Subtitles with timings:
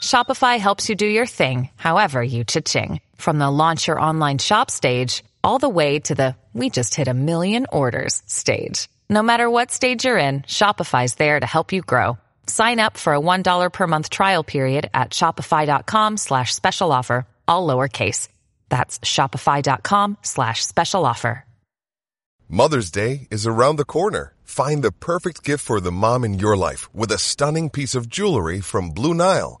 [0.00, 3.00] Shopify helps you do your thing, however you cha-ching.
[3.16, 7.08] From the launch your online shop stage, all the way to the we just hit
[7.08, 8.88] a million orders stage.
[9.10, 12.16] No matter what stage you're in, Shopify's there to help you grow.
[12.46, 17.66] Sign up for a $1 per month trial period at shopify.com slash special offer, all
[17.66, 18.28] lowercase.
[18.68, 21.44] That's shopify.com slash special offer.
[22.48, 24.34] Mother's Day is around the corner.
[24.44, 28.08] Find the perfect gift for the mom in your life with a stunning piece of
[28.08, 29.60] jewelry from Blue Nile.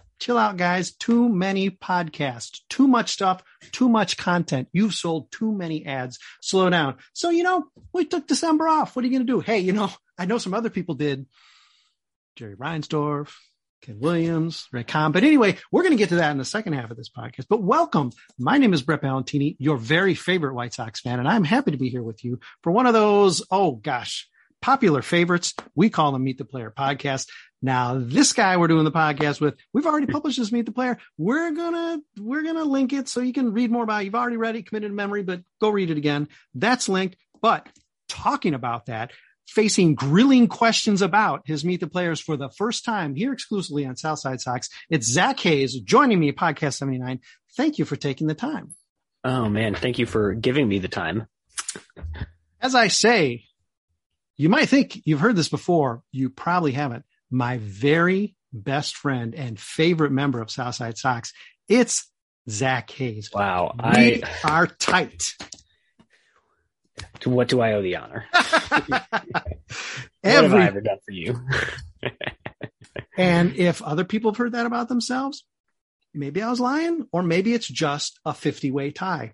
[0.21, 0.91] chill out, guys.
[0.91, 4.69] Too many podcasts, too much stuff, too much content.
[4.71, 6.19] You've sold too many ads.
[6.41, 6.97] Slow down.
[7.11, 8.95] So, you know, we took December off.
[8.95, 9.39] What are you going to do?
[9.41, 11.25] Hey, you know, I know some other people did.
[12.37, 13.33] Jerry Reinsdorf,
[13.81, 15.11] Ken Williams, Rick Hahn.
[15.11, 17.47] But anyway, we're going to get to that in the second half of this podcast.
[17.49, 18.11] But welcome.
[18.37, 21.77] My name is Brett Ballantini, your very favorite White Sox fan, and I'm happy to
[21.77, 24.29] be here with you for one of those, oh gosh,
[24.61, 25.55] popular favorites.
[25.75, 27.27] We call them Meet the Player podcast.
[27.61, 30.97] Now, this guy we're doing the podcast with, we've already published this Meet the Player.
[31.17, 34.05] We're gonna we're gonna link it so you can read more about it.
[34.05, 36.27] You've already read it, committed to memory, but go read it again.
[36.55, 37.17] That's linked.
[37.39, 37.67] But
[38.09, 39.11] talking about that,
[39.47, 43.95] facing grilling questions about his Meet the Players for the first time here exclusively on
[43.95, 44.69] Southside Sox.
[44.89, 47.19] It's Zach Hayes joining me at Podcast 79.
[47.55, 48.73] Thank you for taking the time.
[49.23, 51.27] Oh man, thank you for giving me the time.
[52.59, 53.45] As I say,
[54.35, 56.01] you might think you've heard this before.
[56.11, 57.05] You probably haven't.
[57.31, 61.33] My very best friend and favorite member of Southside Sox.
[61.69, 62.11] It's
[62.49, 63.29] Zach Hayes.
[63.33, 65.33] Wow, We I are tight.
[67.21, 68.25] to what do I owe the honor?
[68.33, 69.33] what have
[70.23, 71.39] Every I ever done for you?
[73.17, 75.43] And if other people have heard that about themselves,
[76.13, 79.33] maybe I was lying, or maybe it's just a 50 way tie.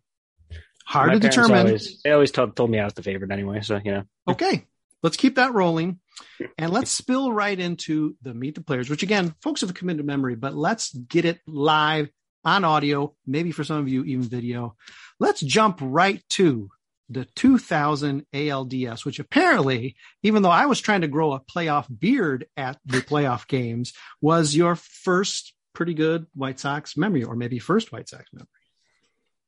[0.85, 1.67] Hard My to determine.
[1.67, 4.03] Always, they always told, told me I was the favorite anyway, so you know.
[4.27, 4.65] Okay,
[5.07, 5.99] let's keep that rolling.
[6.57, 10.35] And let's spill right into the meet the players, which again, folks have committed memory,
[10.35, 12.09] but let's get it live
[12.43, 14.75] on audio, maybe for some of you, even video.
[15.19, 16.69] Let's jump right to
[17.09, 22.47] the 2000 ALDS, which apparently, even though I was trying to grow a playoff beard
[22.57, 27.91] at the playoff games, was your first pretty good White Sox memory, or maybe first
[27.91, 28.47] White Sox memory.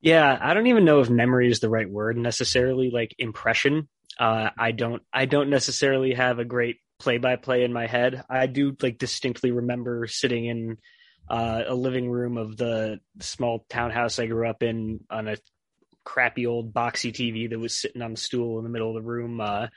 [0.02, 2.92] Yeah, I don't even know if memory is the right word necessarily.
[2.92, 5.02] Like impression, uh, I don't.
[5.14, 8.24] I don't necessarily have a great play-by-play in my head.
[8.30, 10.78] I do like distinctly remember sitting in
[11.30, 15.38] uh, a living room of the small townhouse I grew up in on a
[16.04, 19.08] crappy old boxy TV that was sitting on the stool in the middle of the
[19.08, 19.68] room, uh,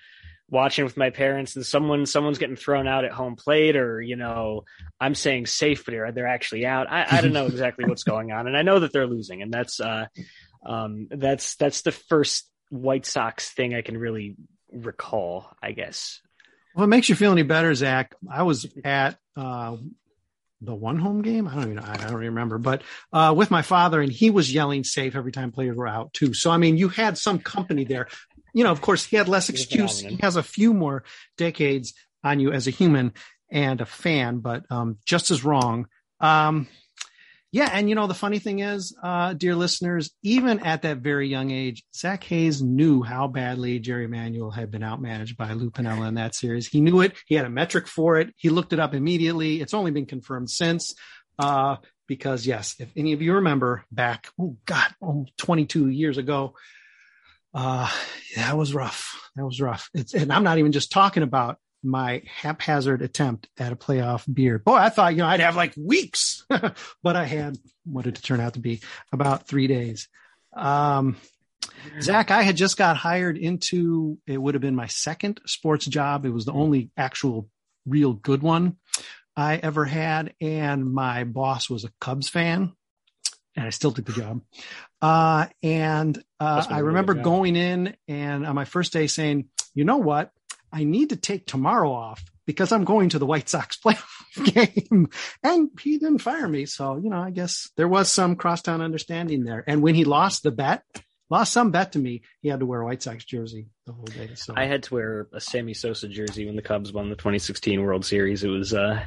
[0.48, 4.16] watching with my parents, and someone someone's getting thrown out at home plate, or you
[4.16, 4.64] know,
[5.00, 6.90] I'm saying safe, but they're actually out.
[6.90, 9.52] I, I don't know exactly what's going on, and I know that they're losing, and
[9.52, 10.06] that's uh,
[10.66, 14.36] um, that's that's the first White Sox thing I can really
[14.72, 16.20] recall, I guess.
[16.74, 19.76] Well, it makes you feel any better, Zach, I was at uh,
[20.62, 21.46] the one home game.
[21.46, 21.84] I don't even know.
[21.84, 22.82] I don't remember, but
[23.12, 26.32] uh, with my father, and he was yelling safe every time players were out too.
[26.32, 28.08] So I mean, you had some company there.
[28.54, 30.00] You know, of course, he had less excuse.
[30.00, 31.04] He has a few more
[31.36, 31.92] decades
[32.24, 33.12] on you as a human
[33.50, 35.88] and a fan, but um, just as wrong.
[36.20, 36.68] Um,
[37.52, 41.28] Yeah, and you know the funny thing is, uh, dear listeners, even at that very
[41.28, 46.08] young age, Zach Hayes knew how badly Jerry Manuel had been outmanaged by Lou Piniella
[46.08, 46.66] in that series.
[46.66, 47.12] He knew it.
[47.26, 48.32] He had a metric for it.
[48.38, 49.60] He looked it up immediately.
[49.60, 50.94] It's only been confirmed since.
[51.38, 51.76] Uh,
[52.06, 56.54] because yes, if any of you remember back, oh God, oh, 22 years ago,
[57.52, 57.90] uh,
[58.36, 59.30] that was rough.
[59.36, 59.90] That was rough.
[59.92, 64.64] It's, and I'm not even just talking about my haphazard attempt at a playoff beard.
[64.64, 66.44] Boy, I thought, you know, I'd have like weeks,
[67.02, 68.80] but I had what did it turn out to be
[69.12, 70.08] about three days.
[70.54, 71.16] Um,
[72.00, 76.24] Zach, I had just got hired into, it would have been my second sports job.
[76.24, 77.48] It was the only actual
[77.86, 78.76] real good one
[79.36, 80.34] I ever had.
[80.40, 82.72] And my boss was a Cubs fan
[83.56, 84.42] and I still took the job.
[85.00, 89.98] Uh, and uh, I remember going in and on my first day saying, you know
[89.98, 90.30] what?
[90.72, 95.08] I need to take tomorrow off because I'm going to the White Sox playoff game.
[95.42, 96.66] And he didn't fire me.
[96.66, 99.62] So, you know, I guess there was some crosstown understanding there.
[99.66, 100.82] And when he lost the bet,
[101.30, 104.04] lost some bet to me, he had to wear a White Sox jersey the whole
[104.04, 104.30] day.
[104.34, 107.82] So I had to wear a Sammy Sosa jersey when the Cubs won the 2016
[107.82, 108.42] World Series.
[108.42, 109.02] It was, uh,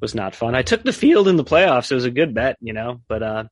[0.00, 0.54] was not fun.
[0.54, 1.90] I took the field in the playoffs.
[1.90, 3.44] It was a good bet, you know, but, uh,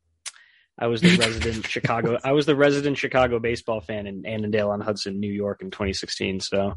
[0.81, 2.19] I was the resident Chicago.
[2.23, 6.39] I was the resident Chicago baseball fan in Annandale on Hudson, New York, in 2016.
[6.39, 6.75] So,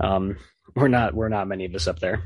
[0.00, 0.36] um,
[0.74, 2.24] we're not we're not many of us up there.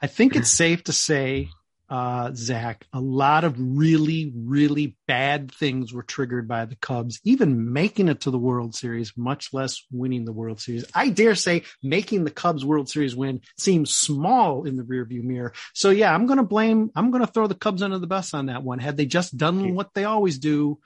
[0.00, 1.48] I think it's safe to say,
[1.88, 7.72] uh, Zach, a lot of really really bad things were triggered by the Cubs, even
[7.72, 10.84] making it to the World Series, much less winning the World Series.
[10.94, 15.52] I dare say making the Cubs World Series win seems small in the rearview mirror.
[15.74, 16.90] So yeah, I'm going to blame.
[16.94, 18.80] I'm going to throw the Cubs under the bus on that one.
[18.80, 20.78] Had they just done what they always do,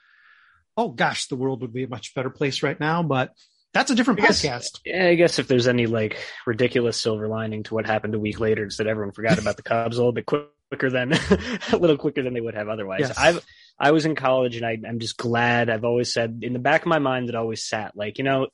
[0.77, 3.03] oh gosh, the world would be a much better place right now.
[3.03, 3.33] But
[3.73, 4.79] that's a different I guess, podcast.
[4.85, 8.39] Yeah, I guess if there's any like ridiculous silver lining to what happened a week
[8.39, 11.13] later, is that everyone forgot about the Cubs a little bit quicker than
[11.71, 13.01] a little quicker than they would have otherwise.
[13.01, 13.13] Yes.
[13.17, 13.39] I
[13.79, 15.69] I was in college and I, I'm just glad.
[15.69, 18.47] I've always said in the back of my mind that always sat like you know.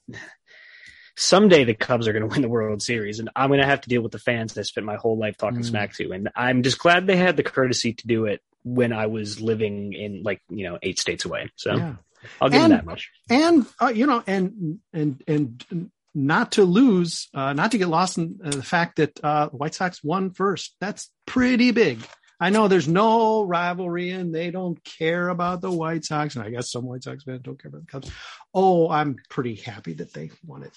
[1.20, 3.82] Someday the Cubs are going to win the World Series, and I'm going to have
[3.82, 5.66] to deal with the fans that I spent my whole life talking Mm.
[5.66, 6.12] smack to.
[6.12, 9.94] And I'm just glad they had the courtesy to do it when I was living
[9.94, 11.50] in like you know eight states away.
[11.56, 11.96] So Yeah.
[12.42, 13.10] I'll give And- them that much.
[13.30, 18.18] and uh, you know and and and not to lose uh not to get lost
[18.18, 20.76] in uh, the fact that uh white sox won first.
[20.80, 22.00] That's pretty big.
[22.40, 26.36] I know there's no rivalry and they don't care about the white sox.
[26.36, 28.12] And i guess some white sox fans don't care about the cubs.
[28.54, 30.72] Oh i'm pretty happy that they won it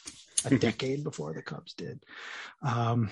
[0.44, 2.02] a decade before the cubs did.
[2.62, 3.10] Um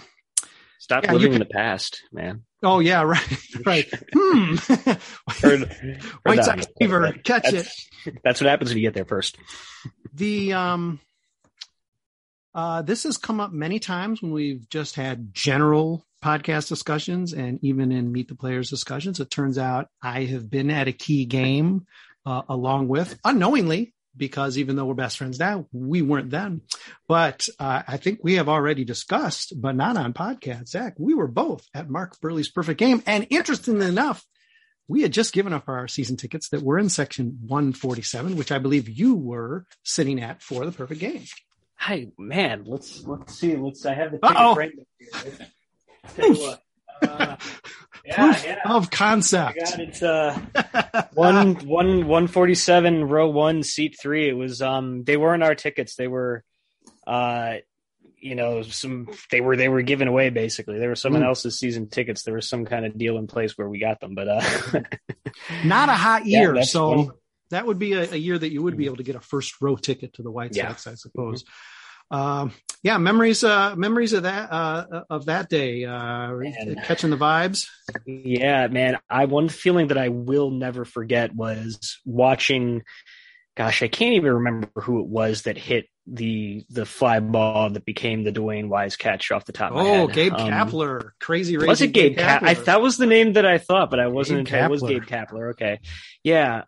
[0.78, 2.44] Stop Yeah, living in the past, man.
[2.62, 3.88] oh yeah right right.
[4.12, 4.54] Hmm.
[5.40, 7.12] Heard- heard white sox fever.
[7.24, 7.52] Catch it.
[7.54, 7.88] That's,
[8.24, 9.36] that's what happens when you get there first.
[10.14, 11.00] the um
[12.54, 17.58] uh this has come up many times when we've just had general podcast discussions and
[17.62, 19.20] even in meet the players discussions.
[19.20, 21.86] It turns out i have been at a key game
[22.26, 26.60] uh, along with unknowingly because even though we're best friends now we weren't then
[27.06, 31.28] but uh, i think we have already discussed but not on podcast zach we were
[31.28, 34.24] both at Mark Buehrle's perfect game and interestingly enough
[34.88, 38.58] we had just given up our season tickets that were in section 147, which I
[38.58, 41.24] believe you were sitting at for the perfect game.
[41.76, 42.64] Hi, man.
[42.66, 43.54] Let's let's see.
[43.54, 43.86] Let's.
[43.86, 45.48] I have the ticket up here.
[46.16, 46.62] Tell you what.
[47.00, 47.36] Uh,
[48.08, 48.58] yeah, Proof yeah.
[48.64, 49.58] of concept.
[49.58, 50.02] got it.
[50.02, 50.38] Uh,
[51.14, 54.28] one one one forty seven row one seat three.
[54.28, 55.04] It was um.
[55.04, 55.94] They weren't our tickets.
[55.96, 56.42] They were,
[57.06, 57.56] uh,
[58.20, 60.78] you know, some they were they were given away basically.
[60.78, 61.26] They were someone Mm.
[61.26, 62.22] else's season tickets.
[62.24, 64.40] There was some kind of deal in place where we got them, but uh,
[65.64, 66.54] Not a hot year.
[66.54, 67.10] that's so funny.
[67.50, 69.60] that would be a, a year that you would be able to get a first
[69.60, 70.68] row ticket to the White Yeah.
[70.68, 71.44] Sox, I suppose.
[72.10, 76.32] Um, yeah, memories, uh, memories of that, uh, of that day, uh,
[76.84, 77.66] catching the vibes.
[78.06, 78.98] Yeah, man.
[79.10, 82.82] I one feeling that I will never forget was watching.
[83.56, 87.84] Gosh, I can't even remember who it was that hit the the fly ball that
[87.84, 89.72] became the DeWayne Wise catch off the top.
[89.72, 90.06] of my Oh.
[90.06, 92.16] Gabe Um, Kapler, crazy Was it Gabe?
[92.16, 94.48] Ka- I that was the name that I thought, but I wasn't.
[94.48, 95.50] Gabe It was Gabe Kapler.
[95.50, 95.80] Okay,
[96.22, 96.62] yeah.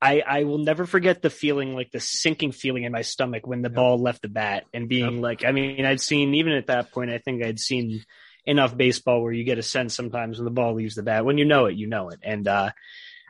[0.00, 3.62] I I will never forget the feeling, like the sinking feeling in my stomach when
[3.62, 6.92] the ball left the bat, and being like, I mean, I'd seen even at that
[6.92, 8.04] point, I think I'd seen
[8.44, 11.24] enough baseball where you get a sense sometimes when the ball leaves the bat.
[11.24, 12.70] When you know it, you know it, and uh,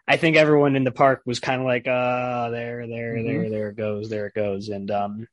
[0.09, 3.25] I think everyone in the park was kind of like, "Ah, there, there, Mhm.
[3.25, 5.29] there, there it goes, there it goes," and um.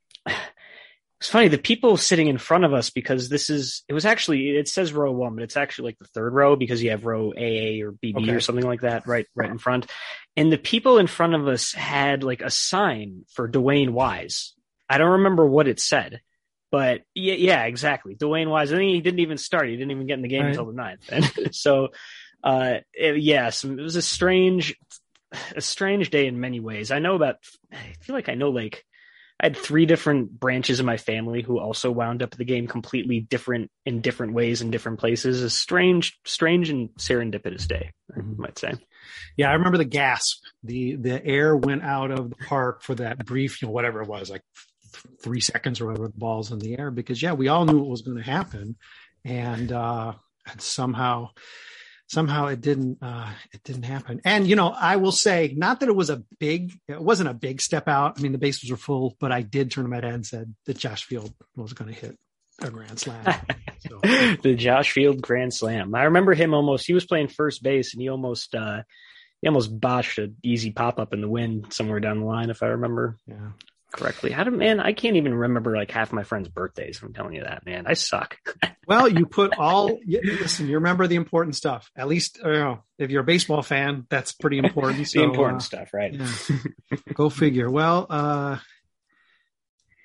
[1.24, 4.50] It's funny the people sitting in front of us because this is it was actually
[4.58, 7.30] it says row one, but it's actually like the third row because you have row
[7.32, 8.32] AA or BB Okay.
[8.34, 9.90] or something like that right right in front.
[10.36, 14.54] And the people in front of us had like a sign for DeWayne Wise.
[14.90, 16.20] I don't remember what it said,
[16.74, 18.16] but yeah, yeah, exactly.
[18.16, 18.74] DeWayne Wise.
[18.74, 19.70] I think he didn't even start.
[19.70, 20.50] He didn't even get in the game Right.
[20.50, 21.10] until the ninth.
[21.10, 21.88] And so
[22.44, 24.76] Uh, it- yes, it was a strange,
[25.56, 26.92] a strange day in many ways.
[26.92, 27.38] I know about.
[27.72, 28.84] I feel like I know like
[29.40, 33.20] I had three different branches of my family who also wound up the game completely
[33.20, 35.42] different in different ways in different places.
[35.42, 38.38] A strange, strange and serendipitous day, I Mhm.
[38.38, 38.74] might say.
[39.36, 40.44] Yeah, I remember the gasp.
[40.64, 44.08] The the air went out of the park for that brief, you know, whatever it
[44.08, 44.44] was, like
[44.94, 47.80] th- three seconds or whatever, the ball's in the air because yeah, we all knew
[47.80, 48.76] what was going to happen,
[49.26, 50.14] and uh,
[50.50, 51.30] and somehow
[52.14, 54.22] somehow it didn't uh, it didn't happen.
[54.24, 57.34] And you know, I will say, not that it was a big, it wasn't a
[57.34, 58.18] big step out.
[58.18, 60.54] I mean, the bases were full, but I did turn to my dad and said
[60.66, 62.18] that Josh Field was going to hit
[62.62, 63.26] a grand slam.
[63.90, 65.94] So, the Josh Field Grand Slam.
[65.94, 66.88] I remember him almost.
[66.88, 68.84] He was playing first base, and he almost uh,
[69.42, 72.64] he almost botched an easy pop up in the wind somewhere down the line, if
[72.64, 73.50] I remember yeah.
[73.94, 74.32] Correctly.
[74.32, 74.82] How did man?
[74.82, 77.00] I can't even remember like half my friends' birthdays.
[77.02, 77.86] I'm telling you that, man.
[77.88, 78.38] I suck.
[78.86, 80.68] Well, you put all you, listen.
[80.68, 81.90] You remember the important stuff.
[81.96, 84.98] At least, you know, if you're a baseball fan, that's pretty important.
[84.98, 86.14] the So, important uh, stuff, right?
[86.14, 86.58] yeah.
[87.14, 87.72] Go figure.
[87.72, 88.58] Well, uh,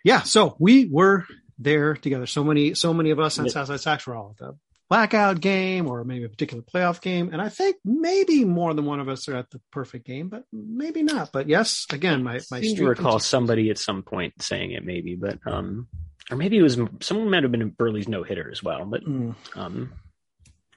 [0.05, 0.21] yeah.
[0.23, 1.27] So we were
[1.59, 2.27] there together.
[2.27, 3.49] So many, so many of us on.
[3.49, 4.57] Southside Sox were all at the
[4.89, 7.31] blackout game, or maybe a particular playoff game.
[7.33, 10.45] And I think maybe more than one of us are at the perfect game, but
[10.53, 11.31] maybe not.
[11.33, 13.27] But yes, again, my my I seem to recall continues.
[13.27, 15.89] somebody at some point saying it, maybe, but um,
[16.31, 19.05] or maybe it was someone might have been a Buehrle's no hitter as well, but
[19.05, 19.35] Mm.
[19.57, 19.93] um,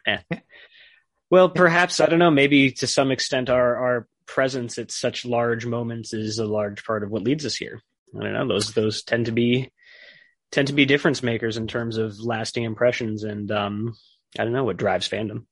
[0.05, 0.19] eh.
[1.29, 2.31] Well, perhaps I don't know.
[2.31, 7.03] Maybe to some extent, our our presence at such large moments is a large part
[7.03, 7.81] of what leads us here.
[8.17, 8.47] I don't know.
[8.47, 9.71] Those those tend to be
[10.51, 13.95] tend to be difference makers in terms of lasting impressions, and um,
[14.37, 15.45] I don't know what drives fandom.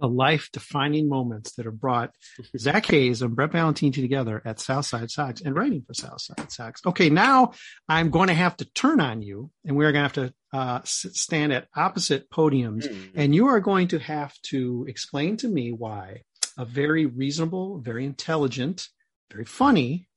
[0.00, 2.14] the life defining moments that have brought
[2.56, 6.80] Zach Hayes and Brett Ballantini together at Southside Sox and writing for Southside Sox.
[6.86, 7.52] Okay, now
[7.88, 10.80] I'm going to have to turn on you and we're going to have to uh,
[10.84, 16.22] stand at opposite podiums and you are going to have to explain to me why
[16.56, 18.88] a very reasonable, very intelligent,
[19.30, 20.08] very funny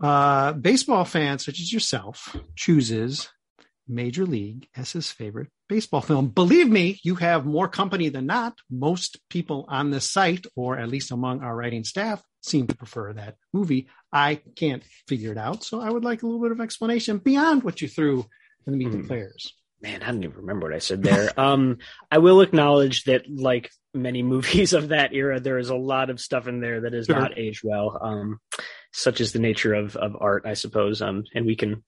[0.00, 3.28] uh, baseball fan such as yourself chooses
[3.86, 6.28] Major League as his favorite baseball film.
[6.28, 8.54] Believe me, you have more company than not.
[8.70, 13.12] Most people on this site, or at least among our writing staff, seem to prefer
[13.12, 13.88] that movie.
[14.12, 17.62] I can't figure it out, so I would like a little bit of explanation beyond
[17.62, 18.26] what you threw
[18.66, 19.06] in the Meet the Hmm.
[19.06, 19.54] Players.
[19.82, 21.28] Man, I don't even remember what I said there.
[21.40, 21.76] um,
[22.10, 26.20] I will acknowledge that, like many movies of that era, there is a lot of
[26.20, 27.16] stuff in there that is Sure.
[27.18, 27.98] not aged well.
[28.00, 28.40] Um,
[28.94, 31.02] such is the nature of of art, I suppose.
[31.02, 31.82] Um, and we can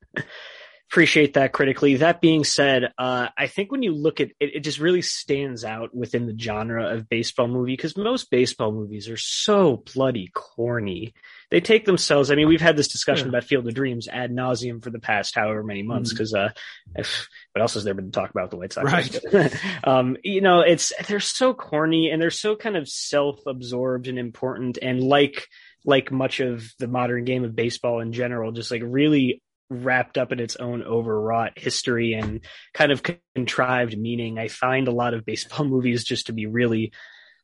[0.90, 1.96] appreciate that critically.
[1.96, 5.64] That being said, uh, I think when you look at it, it just really stands
[5.64, 11.14] out within the genre of baseball movie because most baseball movies are so bloody corny.
[11.50, 12.30] They take themselves.
[12.30, 13.28] I mean, we've had this discussion Sure.
[13.30, 16.50] about Field of Dreams ad nauseum for the past however many months because uh,
[16.94, 18.92] what else has there been to talk about the White Sox?
[19.32, 19.54] Right.
[19.84, 24.78] um, you know, it's they're so corny and they're so kind of self-absorbed and important,
[24.80, 25.46] and like
[25.87, 29.40] like much of the modern game of baseball in general, just like really
[29.71, 32.40] wrapped up in its own overwrought history and
[32.75, 33.02] kind of
[33.35, 34.38] contrived meaning.
[34.38, 36.93] I find a lot of baseball movies just to be really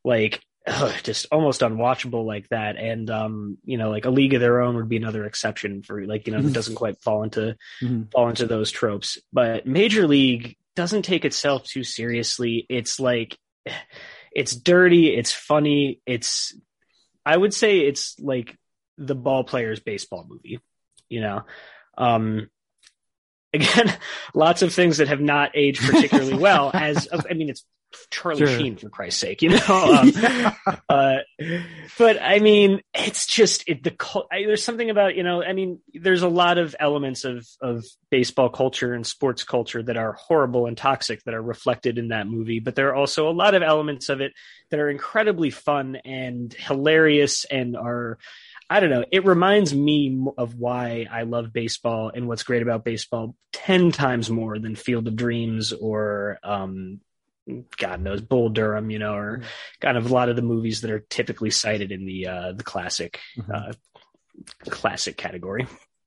[0.05, 2.77] like ugh, just almost unwatchable like that.
[2.77, 6.05] And um, you know, like a league of their own would be another exception for
[6.07, 8.11] like, you know, that doesn't quite fall into Mhm.
[8.13, 9.19] fall into those tropes.
[9.33, 12.67] But Major League doesn't take itself too seriously.
[12.69, 13.37] It's like
[14.33, 16.55] it's dirty, it's funny, it's
[17.25, 18.57] I would say it's like
[18.99, 20.61] the ball player's baseball movie,
[21.09, 21.43] you know.
[21.97, 22.49] Um
[23.53, 23.97] again,
[24.35, 27.65] lots of things that have not aged particularly well as I mean it's
[28.11, 28.59] Charlie Sure.
[28.59, 29.69] Sheen for Christ's sake, you know.
[29.69, 30.13] Um,
[30.89, 31.17] uh,
[31.99, 33.95] but I mean, it's just it, the
[34.31, 35.43] I, there's something about you know.
[35.43, 39.97] I mean, there's a lot of elements of of baseball culture and sports culture that
[39.97, 42.61] are horrible and toxic that are reflected in that movie.
[42.61, 44.33] But there are also a lot of elements of it
[44.71, 48.19] that are incredibly fun and hilarious and are.
[48.71, 49.05] I don't know.
[49.13, 54.31] It reminds me of why I love baseball and what's great about baseball ten times
[54.31, 57.01] more than Field of Dreams or um,
[57.79, 59.43] God knows Bull Durham, you know, or
[59.81, 62.65] kind of a lot of the movies that are typically cited in the uh, the
[62.65, 63.19] classic
[63.53, 63.73] uh,
[64.69, 65.67] classic category.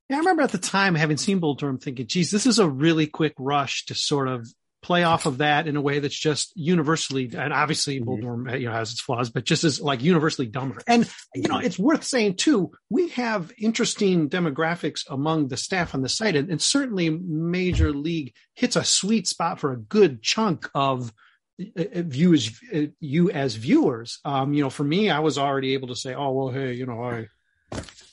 [0.10, 2.70] Yeah, I remember at the time having seen Bull Durham thinking, geez, this is a
[2.70, 4.48] really quick rush to sort of
[4.86, 8.68] play off of that in a way that's just universally, and obviously Bull Durham you
[8.68, 10.80] know, has its flaws, but just as like universally dumber.
[10.86, 16.04] And, you know, it's worth saying too, we have interesting demographics among the staff on
[16.04, 16.36] the site.
[16.36, 21.12] And, and certainly Major League hits a sweet spot for a good chunk of
[21.58, 24.20] view as uh, you as viewers.
[24.26, 26.86] Um, you know, for me, I was already able to say, oh, well, hey, you
[26.86, 27.28] know, I,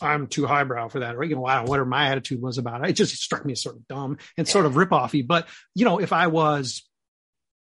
[0.00, 2.90] I'm too highbrow for that, or you know, whatever my attitude was about it.
[2.90, 5.26] It just struck me as sort of dumb and sort of rip-offy.
[5.26, 6.88] But you know, if I was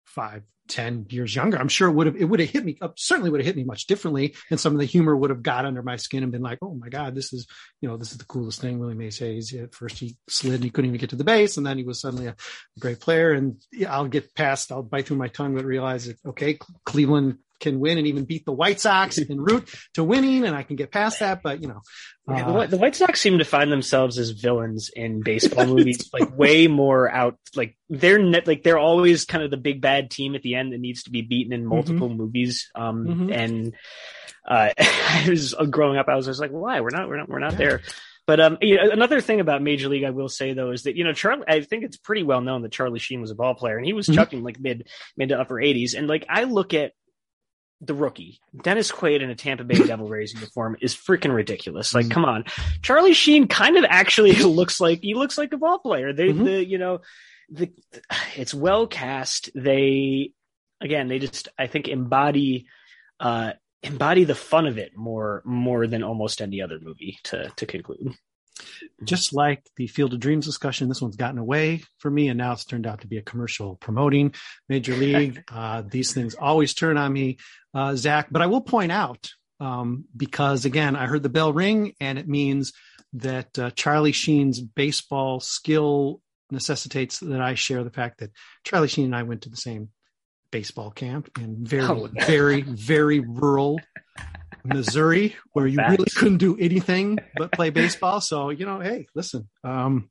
[0.06, 2.90] five 10 years younger, I'm sure it would have, it would have hit me, uh,
[2.96, 4.36] certainly would have hit me much differently.
[4.50, 6.74] And some of the humor would have got under my skin and been like, oh
[6.74, 7.48] my God, this is,
[7.82, 8.80] you know, this is the coolest thing.
[8.80, 9.54] Willie Mays Hayes.
[9.54, 11.58] At first he slid and he couldn't even get to the base.
[11.58, 12.36] And then he was suddenly a
[12.80, 13.32] great player.
[13.32, 17.80] And I'll get past, I'll bite through my tongue, but realize that, okay, Cleveland can
[17.80, 20.46] win and even beat the White Sox en route to winning.
[20.46, 21.42] And I can get past that.
[21.44, 21.82] But, you know,
[22.28, 25.66] Yeah, the, uh, White- the White Sox seem to find themselves as villains in baseball
[25.66, 27.38] movies, like way more out.
[27.56, 30.74] Like they're net, like they're always kind of the big bad team at the end
[30.74, 32.70] that needs to be beaten in multiple movies.
[32.76, 33.34] Um, Mhm.
[33.36, 33.74] and
[34.48, 36.82] uh, I was growing up, I was just like, why?
[36.82, 37.82] We're not, we're not, we're not there.
[38.28, 40.98] But um, you know, another thing about Major League, I will say though, is that
[40.98, 41.46] you know, Charlie.
[41.48, 43.94] I think it's pretty well known that Charlie Sheen was a ball player, and he
[43.94, 44.16] was Mhm.
[44.16, 45.94] chucking like mid mid to upper 80s.
[45.98, 46.92] And like I look at
[47.82, 51.94] the rookie Dennis Quaid in a Tampa Bay Devil Rays uniform is freaking ridiculous.
[51.94, 52.12] Like, Mhm.
[52.12, 52.44] come on,
[52.82, 56.14] Charlie Sheen kind of actually looks like he looks like a ball player.
[56.14, 56.46] They, Mhm.
[56.46, 57.02] the you know,
[57.50, 57.72] the
[58.36, 59.50] it's well cast.
[59.56, 60.32] They
[60.82, 62.68] again, they just I think embody
[63.20, 63.54] uh
[63.84, 68.16] embody the fun of it more more than almost any other movie to to conclude.
[69.04, 72.54] just like the Field of Dreams discussion, this one's gotten away for me, and now
[72.54, 74.34] it's turned out to be a commercial promoting
[74.68, 75.44] Major League.
[75.52, 77.38] uh, these things always turn on me,
[77.78, 78.28] uh, Zach.
[78.32, 79.30] But I will point out
[79.60, 82.74] um, because again, I heard the bell ring, and it means
[83.14, 88.32] that uh, Charlie Sheen's baseball skill necessitates that I share the fact that
[88.64, 89.90] Charlie Sheen and I went to the same
[90.52, 92.10] baseball camp in very, Oh.
[92.26, 93.80] very, very rural
[94.64, 95.92] Missouri, where you Facts.
[95.92, 98.22] really couldn't do anything but play baseball.
[98.22, 100.10] So, you know, hey, listen, um,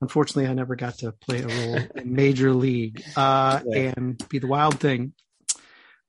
[0.00, 4.46] unfortunately, I never got to play a role in Major League uh, and be the
[4.46, 5.12] wild thing.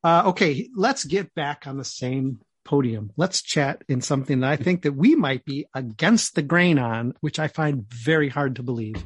[0.03, 3.11] Uh, okay, let's get back on the same podium.
[3.17, 7.13] Let's chat in something that I think that we might be against the grain on,
[7.21, 9.03] which I find very hard to believe.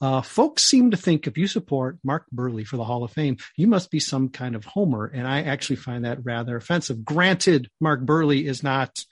[0.00, 3.36] Uh, folks seem to think if you support Mark Buehrle for the Hall of Fame,
[3.56, 5.06] you must be some kind of homer.
[5.06, 7.04] And I actually find that rather offensive.
[7.04, 9.04] Granted, Mark Buehrle is not,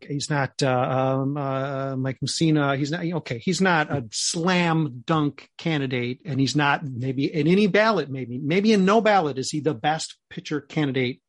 [0.00, 2.76] he's not, uh, um, uh, Mike Mussina.
[2.76, 7.66] He's not, okay, he's not a slam dunk candidate and he's not maybe in any
[7.66, 11.20] ballot, maybe, maybe in no ballot is he the best pitcher candidate.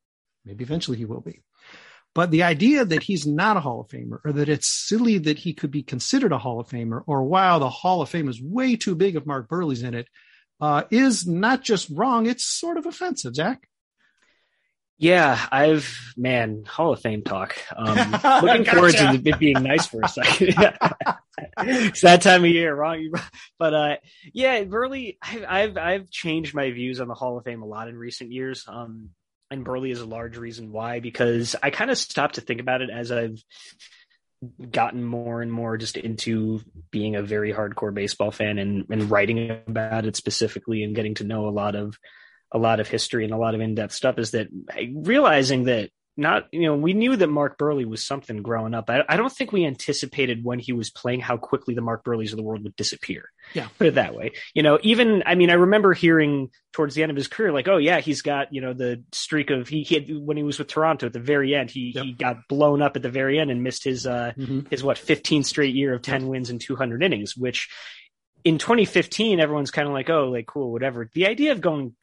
[0.45, 1.43] Maybe eventually he will be.
[2.13, 5.39] But the idea that he's not a Hall of Famer or that it's silly that
[5.39, 8.41] he could be considered a Hall of Famer or wow, the Hall of Fame is
[8.41, 10.07] way too big if Mark Buehrle's in it,
[10.59, 12.25] uh, is not just wrong.
[12.25, 13.65] It's sort of offensive, Zach.
[15.01, 17.57] Yeah, I've man Hall of Fame talk.
[17.75, 18.11] Um,
[18.43, 20.53] looking forward to it being nice for a second.
[21.57, 23.11] it's that time of year, wrong?
[23.57, 23.95] But uh,
[24.31, 25.17] yeah, Buehrle.
[25.19, 28.31] I've, I've I've changed my views on the Hall of Fame a lot in recent
[28.31, 28.63] years.
[28.67, 29.09] Um,
[29.49, 32.83] and Buehrle is a large reason why because I kind of stopped to think about
[32.83, 33.43] it as I've
[34.69, 36.61] gotten more and more just into
[36.91, 41.23] being a very hardcore baseball fan and, and writing about it specifically and getting to
[41.23, 41.97] know a lot of
[42.51, 44.47] a lot of history and a lot of in-depth stuff is that
[44.93, 48.89] realizing that not you know we knew that Mark Buehrle was something growing up.
[48.89, 52.31] I, I don't think we anticipated when he was playing how quickly the Mark Buehrles
[52.31, 53.29] of the world would disappear.
[53.53, 53.69] Yeah.
[53.77, 54.33] put it that way.
[54.53, 57.69] You know, even I mean, I remember hearing towards the end of his career, like,
[57.69, 60.59] oh yeah, he's got you know the streak of he, he had when he was
[60.59, 62.03] with Toronto at the very end, he Yep.
[62.03, 64.69] he got blown up at the very end and missed his uh Mhm.
[64.69, 67.69] his what 15 straight year of 10 wins and 200 innings, which
[68.43, 71.09] in 2015 everyone's kind of like, oh, like cool, whatever.
[71.13, 71.95] The idea of going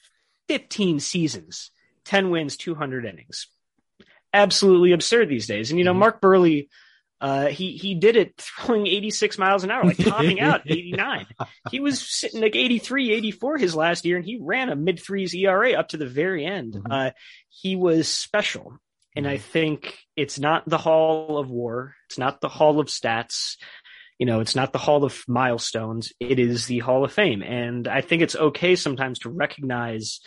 [0.48, 1.70] 15 seasons,
[2.04, 3.46] 10 wins, 200 innings,
[4.32, 5.70] absolutely absurd these days.
[5.70, 5.98] And you know, Mhm.
[5.98, 6.68] Mark Buehrle,
[7.20, 11.26] uh, he he did it throwing 86 miles an hour, like topping out 89.
[11.70, 15.34] He was sitting like 83, 84 his last year, and he ran a mid threes
[15.34, 16.74] ERA up to the very end.
[16.74, 16.86] Mhm.
[16.90, 17.10] Uh,
[17.48, 18.78] he was special.
[19.16, 21.96] And I think it's not the Hall of War.
[22.06, 23.56] It's not the Hall of Stats.
[24.16, 26.12] You know, it's not the Hall of Milestones.
[26.20, 27.42] It is the Hall of Fame.
[27.42, 30.20] And I think it's okay sometimes to recognize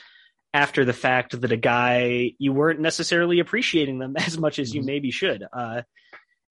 [0.54, 4.82] after the fact that a guy you weren't necessarily appreciating them as much as you
[4.82, 4.86] Mhm.
[4.86, 5.44] maybe should.
[5.52, 5.84] Uh,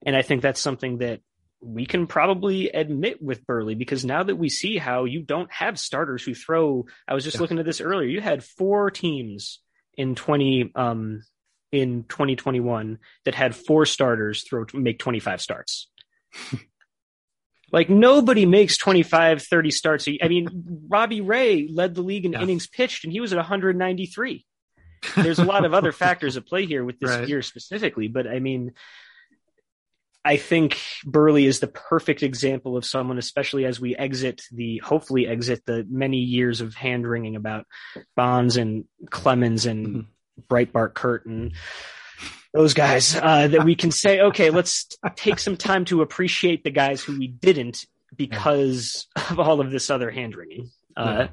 [0.05, 1.21] and I think that's something that
[1.63, 5.79] we can probably admit with Buehrle because now that we see how you don't have
[5.79, 7.43] starters who throw, I was just Yeah.
[7.43, 8.09] looking at this earlier.
[8.09, 9.61] You had four teams
[9.95, 11.23] in 20, um,
[11.71, 15.89] in 2021 that had four starters throw make 25 starts.
[17.73, 20.09] like nobody makes 25, 30 starts.
[20.23, 20.49] I mean,
[20.89, 22.43] Robbie Ray led the league in Yeah.
[22.43, 24.45] innings pitched and he was at 193
[25.17, 27.27] there's a lot of other factors at play here with this Right.
[27.29, 28.73] year specifically, but I mean,
[30.23, 35.27] I think Buehrle is the perfect example of someone, especially as we exit the, hopefully
[35.27, 37.65] exit the many years of hand wringing about
[38.17, 40.07] Bonds and Clemens and Mhm.
[40.51, 41.53] Breitbart Kurt and
[42.53, 46.71] those guys, uh, that we can say, okay, let's take some time to appreciate the
[46.71, 47.87] guys who we didn't
[48.17, 50.71] because of all of this other hand wringing.
[50.97, 51.29] Uh,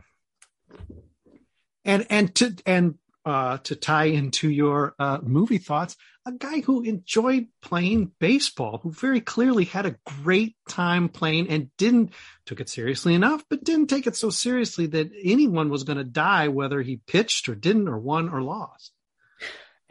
[1.84, 6.82] and and to and uh, to tie into your uh, movie thoughts, a guy who
[6.84, 12.14] enjoyed playing baseball, who very clearly had a great time playing and didn't
[12.46, 16.04] took it seriously enough, but didn't take it so seriously that anyone was going to
[16.04, 18.94] die, whether he pitched or didn't, or won or lost.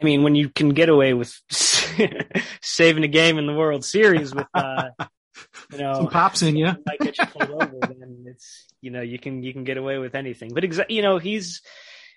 [0.01, 1.33] I mean, when you can get away with
[2.61, 4.89] saving a game in the World Series with, uh,
[5.71, 6.65] you know, Some pops in you.
[6.85, 9.97] might get you pulled over, then it's you know you can you can get away
[9.97, 10.53] with anything.
[10.53, 11.61] But exa- you know he's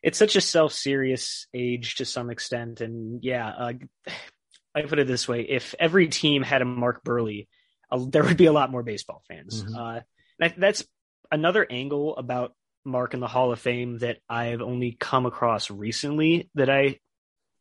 [0.03, 3.73] it's such a self serious age to some extent, and yeah, uh,
[4.75, 7.47] I put it this way: if every team had a Mark Buehrle,
[7.91, 9.65] uh, there would be a lot more baseball fans.
[9.65, 9.77] Mhm.
[9.99, 10.01] Uh,
[10.39, 10.85] that, that's
[11.33, 16.51] another angle about Mark in the Hall of Fame that I've only come across recently
[16.55, 16.99] that I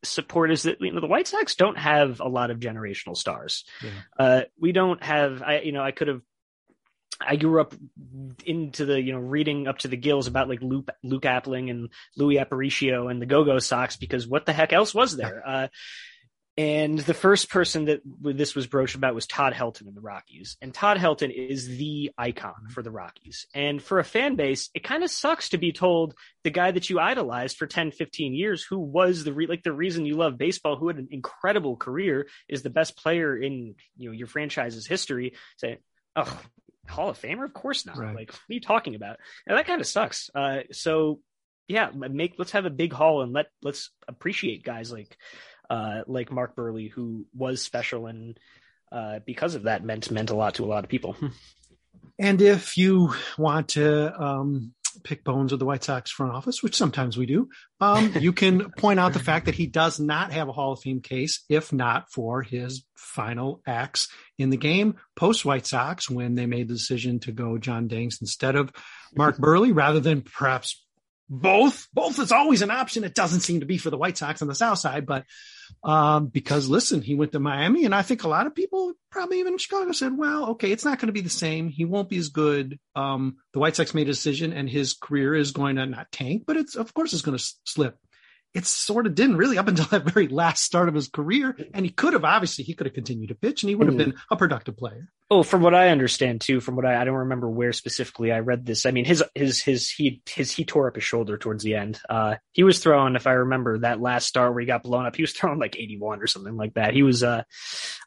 [0.04, 3.66] support is that you know the White Sox don't have a lot of generational stars.
[3.84, 3.90] Yeah.
[4.18, 6.22] Uh, we don't have I you know I could have
[7.22, 7.74] I grew up
[8.46, 11.90] into the you know reading up to the gills about like Luke Luke Appling and
[12.16, 15.44] Luis Aparicio and the Go Go Sox because what the heck else was there?
[15.46, 15.68] Uh,
[16.60, 20.58] and the first person that this was broached about was Todd Helton in the Rockies.
[20.62, 23.48] And Todd Helton is the icon for the Rockies.
[23.56, 26.90] And for a fan base, it kind of sucks to be told the guy that
[26.90, 30.38] you idolized for 10, 15 years, who was the re- like the reason you love
[30.38, 34.86] baseball, who had an incredible career, is the best player in you know your franchise's
[34.86, 35.36] history.
[35.56, 35.78] Say,
[36.18, 36.42] oh,
[36.90, 37.46] Hall of Famer?
[37.46, 37.96] Of course not.
[37.96, 38.14] Right.
[38.14, 39.16] Like, what are you talking about?
[39.48, 40.30] And that kind of sucks.
[40.36, 41.22] Uh, so
[41.70, 45.16] yeah, make let's have a big hall and let let's appreciate guys like
[45.70, 48.40] uh, like Mark Buehrle, who was special and
[48.92, 51.16] uh, because of that meant meant a lot to a lot of people.
[52.20, 54.74] And if you want to um,
[55.06, 57.48] pick bones of the White Sox front office, which sometimes we do,
[57.80, 60.82] um, you can point out the fact that he does not have a Hall of
[60.82, 66.36] Fame case, if not for his final acts in the game post White Sox when
[66.36, 68.72] they made the decision to go John Danks instead of
[69.16, 70.86] Mark Buehrle, rather than perhaps
[71.30, 71.88] both.
[71.94, 73.06] Both is always an option.
[73.06, 75.24] It doesn't seem to be for the White Sox on the South Side, but
[75.84, 79.40] um, because listen, he went to Miami, and I think a lot of people, probably
[79.40, 81.70] even in Chicago, said, "Well, okay, it's not going to be the same.
[81.70, 85.36] He won't be as good." Um, the White Sox made a decision, and his career
[85.36, 87.98] is going to not tank, but it's of course it's going to slip.
[88.54, 91.86] It sort of didn't really up until that very last start of his career, and
[91.86, 94.16] he could have obviously he could have continued to pitch, and he would have been
[94.32, 95.10] a productive player.
[95.32, 98.40] Oh, from what I understand too, from what I I don't remember where specifically I
[98.40, 98.88] read this.
[98.88, 102.02] I mean, his his his he his he tore up his shoulder towards the end.
[102.10, 105.16] Uh, he was throwing, if I remember that last start where he got blown up,
[105.16, 106.96] he was throwing like 81 or something like that.
[106.96, 107.44] He was, uh,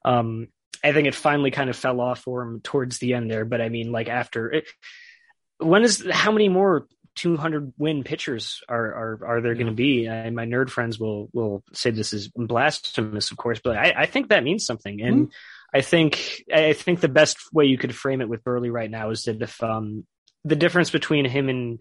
[0.04, 0.48] um,
[0.82, 3.44] I think it finally kind of fell off for him towards the end there.
[3.44, 4.64] But I mean, like after it,
[5.58, 10.06] when is how many more 200 win pitchers are are, are there going to be?
[10.06, 14.06] And my nerd friends will will say this is blasphemous, of course, but I, I
[14.06, 15.00] think that means something.
[15.02, 15.32] And
[15.74, 19.10] I think I think the best way you could frame it with Buehrle right now
[19.10, 20.06] is that if um,
[20.44, 21.78] the difference between him and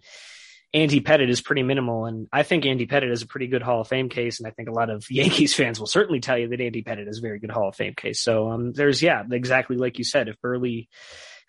[0.73, 3.81] Andy Pettitte is pretty minimal, and I think Andy Pettitte is a pretty good Hall
[3.81, 6.47] of Fame case, and I think a lot of Yankees fans will certainly tell you
[6.49, 8.21] that Andy Pettitte is a very good Hall of Fame case.
[8.21, 10.87] So um, there's yeah, exactly like you said, if Buehrle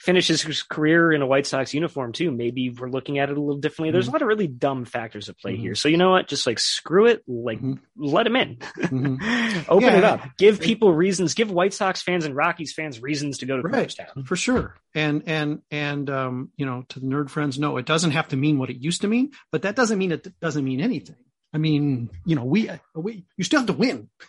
[0.03, 3.41] finishes his career in a White Sox uniform too, maybe we're looking at it a
[3.41, 3.93] little differently.
[3.93, 5.61] There's a lot of really dumb factors at play Mhm.
[5.61, 5.75] here.
[5.77, 6.27] So you know what?
[6.29, 7.79] Just like screw it, like Mhm.
[7.97, 9.65] let him in, Mhm.
[9.69, 9.99] open Yeah.
[9.99, 13.57] it up, give people reasons, give White Sox fans and Rockies fans reasons to go
[13.57, 13.73] to Right.
[13.75, 14.25] Cooperstown.
[14.25, 18.11] for sure and and and um you know to the nerd friends no it doesn't
[18.11, 20.81] have to mean what it used to mean but that doesn't mean it doesn't mean
[20.83, 21.17] anything
[21.55, 24.11] i mean you know we we you still have to win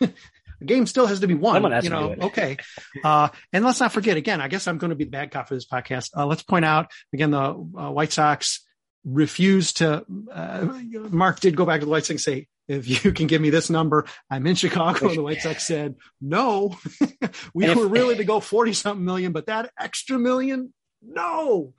[0.66, 2.56] the game still has to be won you know okay
[3.04, 5.48] uh and let's not forget again i guess i'm going to be the bad cop
[5.48, 8.64] for this podcast uh, let's point out again the uh, white sox
[9.04, 10.66] refused to uh,
[11.10, 13.50] mark did go back to the white sox and say if you can give me
[13.50, 15.08] this number, I'm in Chicago.
[15.08, 16.78] And the White Sox said, no,
[17.54, 20.72] we if- were really to go 40 something million, but that extra million,
[21.02, 21.74] no.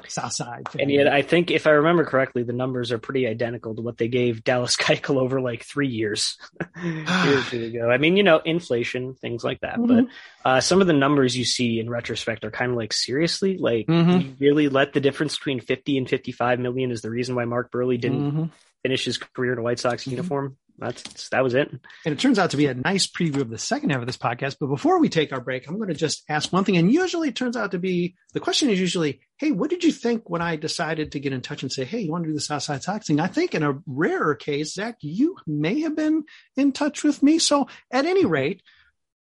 [0.09, 0.67] Southside.
[0.79, 3.97] And yet, I think if I remember correctly, the numbers are pretty identical to what
[3.97, 6.37] they gave Dallas Keuchel over like three years
[6.83, 7.89] years ago.
[7.89, 9.77] I mean, you know, inflation, things like that.
[9.77, 9.87] Mhm.
[9.87, 13.57] But uh, some of the numbers you see in retrospect are kind of like seriously,
[13.57, 14.23] like Mhm.
[14.23, 17.71] you really let the difference between fifty and fifty-five million is the reason why Mark
[17.71, 18.49] Buehrle didn't Mhm.
[18.83, 20.11] finish his career in a White Sox Mhm.
[20.11, 20.57] uniform.
[20.77, 21.69] That's that was it.
[21.69, 24.17] And it turns out to be a nice preview of the second half of this
[24.17, 24.57] podcast.
[24.59, 26.77] But before we take our break, I'm going to just ask one thing.
[26.77, 29.91] And usually it turns out to be the question is usually, Hey, what did you
[29.91, 32.33] think when I decided to get in touch and say, Hey, you want to do
[32.33, 33.19] the Southside Sox thing?
[33.19, 36.23] I think in a rarer case, Zach, you may have been
[36.57, 37.39] in touch with me.
[37.39, 38.62] So at any rate,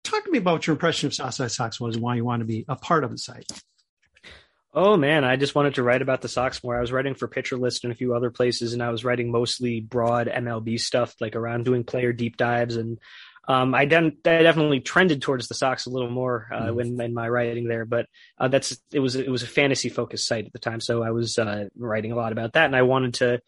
[0.04, 2.46] talk to me about your impression of Southside Sox was and why you want to
[2.46, 3.52] be a part of the site.
[4.74, 6.78] Oh man, I just wanted to write about the Sox more.
[6.78, 9.30] I was writing for Pitcher List and a few other places, and I was writing
[9.30, 12.78] mostly broad MLB stuff, like around doing player deep dives.
[12.78, 12.98] And
[13.48, 16.76] Um, I, den- I definitely trended towards the Sox a little more uh, mm.
[16.76, 18.06] when in my writing there, but
[18.38, 21.12] uh, that's it was it was a fantasy focused site at the time, so I
[21.12, 23.42] was uh, writing a lot about that, and I wanted to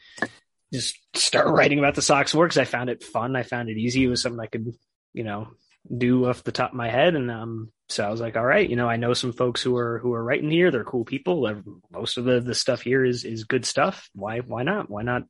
[0.73, 3.35] just start writing about the Sox more because I found it fun.
[3.35, 4.03] I found it easy.
[4.03, 4.73] It was something I could,
[5.13, 5.47] you know,
[5.95, 8.69] do off the top of my head, and um, so I was like, all right,
[8.69, 10.71] you know, I know some folks who are who are writing here.
[10.71, 11.63] They're cool people.
[11.91, 14.09] Most of the the stuff here is is good stuff.
[14.13, 14.89] Why why not?
[14.89, 15.23] Why not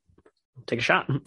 [0.67, 1.09] take a shot?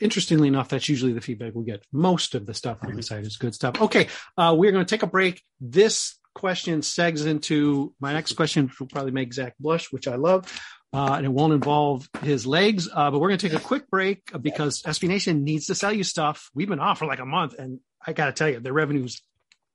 [0.00, 1.84] interestingly enough, that's usually the feedback we get.
[1.92, 3.80] Most of the stuff on the site is good stuff.
[3.80, 5.42] Okay, uh, we're going to take a break.
[5.60, 10.16] This question segs into my next question, which will probably make Zach blush, which I
[10.16, 10.60] love.
[10.94, 13.90] Uh, and it won't involve his legs, uh, but we're going to take a quick
[13.90, 16.50] break because SB Nation needs to sell you stuff.
[16.54, 19.20] We've been off for like a month, and I got to tell you, their revenues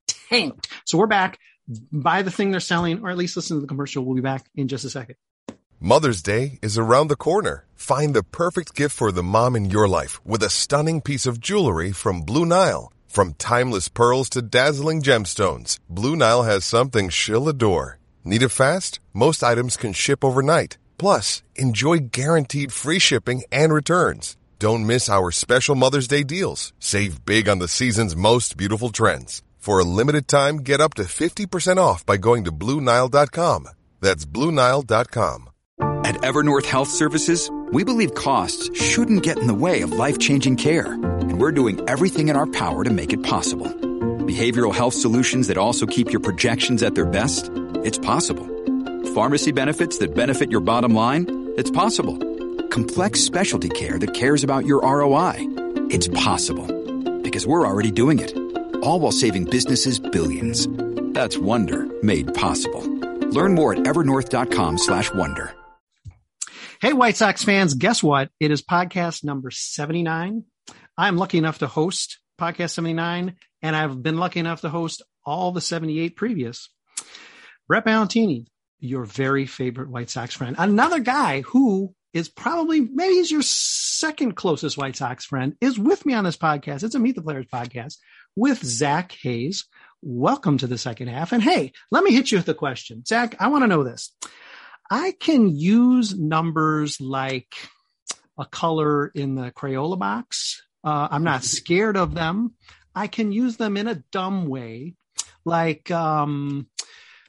[0.07, 0.69] tanked.
[0.85, 1.37] So we're back.
[1.91, 4.05] Buy the thing they're selling, or at least listen to the commercial.
[4.05, 5.15] We'll be back in just a second.
[5.81, 7.65] Mother's Day is around the corner.
[7.75, 11.39] Find the perfect gift for the mom in your life with a stunning piece of
[11.41, 12.93] jewelry from Blue Nile.
[13.07, 17.97] From timeless pearls to dazzling gemstones, Blue Nile has something she'll adore.
[18.23, 18.99] Need it fast?
[19.13, 20.77] Most items can ship overnight.
[20.99, 24.37] Plus, enjoy guaranteed free shipping and returns.
[24.59, 26.73] Don't miss our special Mother's Day deals.
[26.79, 29.41] Save big on the season's most beautiful trends.
[29.57, 33.69] For a limited time, get up to 50% off by going to BlueNile.com.
[34.01, 35.49] That's BlueNile.com.
[36.03, 40.93] At Evernorth Health Services, we believe costs shouldn't get in the way of life-changing care,
[40.93, 43.67] and we're doing everything in our power to make it possible.
[43.67, 47.49] Behavioral health solutions that also keep your projections at their best?
[47.83, 48.47] It's possible.
[49.15, 51.53] Pharmacy benefits that benefit your bottom line?
[51.57, 52.15] It's possible.
[52.67, 55.37] Complex specialty care that cares about your ROI?
[55.89, 56.67] It's possible.
[57.23, 58.37] Because we're already doing it.
[58.83, 60.67] All while saving businesses billions.
[61.13, 62.81] That's Wonder made possible.
[63.31, 65.55] Learn more at evernorth.com slash wonder.
[66.79, 68.29] Hey, White Sox fans, guess what?
[68.39, 70.43] It is podcast number 79.
[70.97, 75.51] I'm lucky enough to host podcast 79, and I've been lucky enough to host all
[75.51, 76.69] the 78 previous.
[77.67, 78.45] Brett Ballantini,
[78.79, 84.35] your very favorite White Sox friend, another guy who is probably, maybe he's your second
[84.35, 86.83] closest White Sox friend, is with me on this podcast.
[86.83, 87.97] It's a Meet the Players podcast
[88.35, 89.65] with Zach Hayes.
[90.01, 91.33] Welcome to the second half.
[91.33, 93.03] And hey, let me hit you with a question.
[93.05, 94.11] Zach, I want to know this.
[94.89, 97.53] I can use numbers like
[98.39, 100.63] a color in the Crayola box.
[100.83, 102.55] Uh, I'm not scared of them.
[102.95, 104.95] I can use them in a dumb way,
[105.45, 106.67] like um,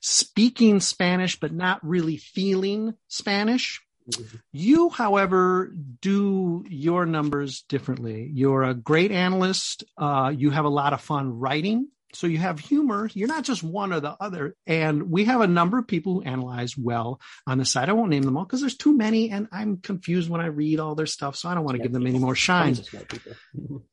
[0.01, 3.81] speaking Spanish but not really feeling Spanish.
[4.11, 4.37] Mm-hmm.
[4.53, 8.31] You, however, do your numbers differently.
[8.33, 9.85] You're a great analyst.
[9.97, 11.89] Uh, you have a lot of fun writing.
[12.13, 13.09] So you have humor.
[13.15, 14.57] You're not just one or the other.
[14.67, 17.89] And we have a number of people who analyze well on the side.
[17.89, 20.81] I won't name them all because there's too many and I'm confused when I read
[20.81, 21.37] all their stuff.
[21.37, 22.77] So I don't want to give them any more shine.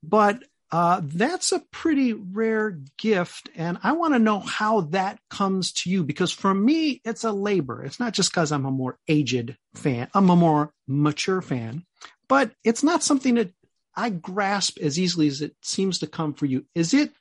[0.02, 3.50] but uh, that's a pretty rare gift.
[3.56, 7.32] And I want to know how that comes to you because for me, it's a
[7.32, 7.84] labor.
[7.84, 11.86] It's not just because I'm a more aged fan, I'm a more mature fan,
[12.28, 13.52] but it's not something that
[13.96, 16.66] I grasp as easily as it seems to come for you.
[16.76, 17.12] Is it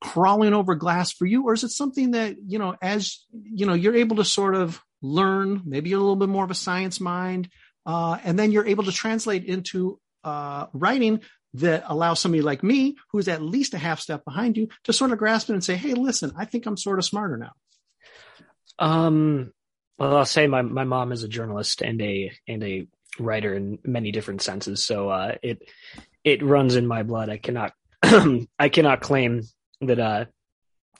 [0.00, 3.72] crawling over glass for you or is it something that you know as you know
[3.72, 7.48] you're able to sort of learn maybe a little bit more of a science mind
[7.86, 11.20] uh, and then you're able to translate into uh, writing
[11.60, 15.12] that allows somebody like me who's at least a half step behind you to sort
[15.12, 17.52] of grasp it and say hey listen i think i'm sort of smarter now
[18.78, 19.52] um
[19.98, 22.86] well i'll say my, my mom is a journalist and a and a
[23.18, 25.62] writer in many different senses so uh, it
[26.22, 27.72] it runs in my blood i cannot
[28.58, 29.42] i cannot claim
[29.80, 30.24] that uh,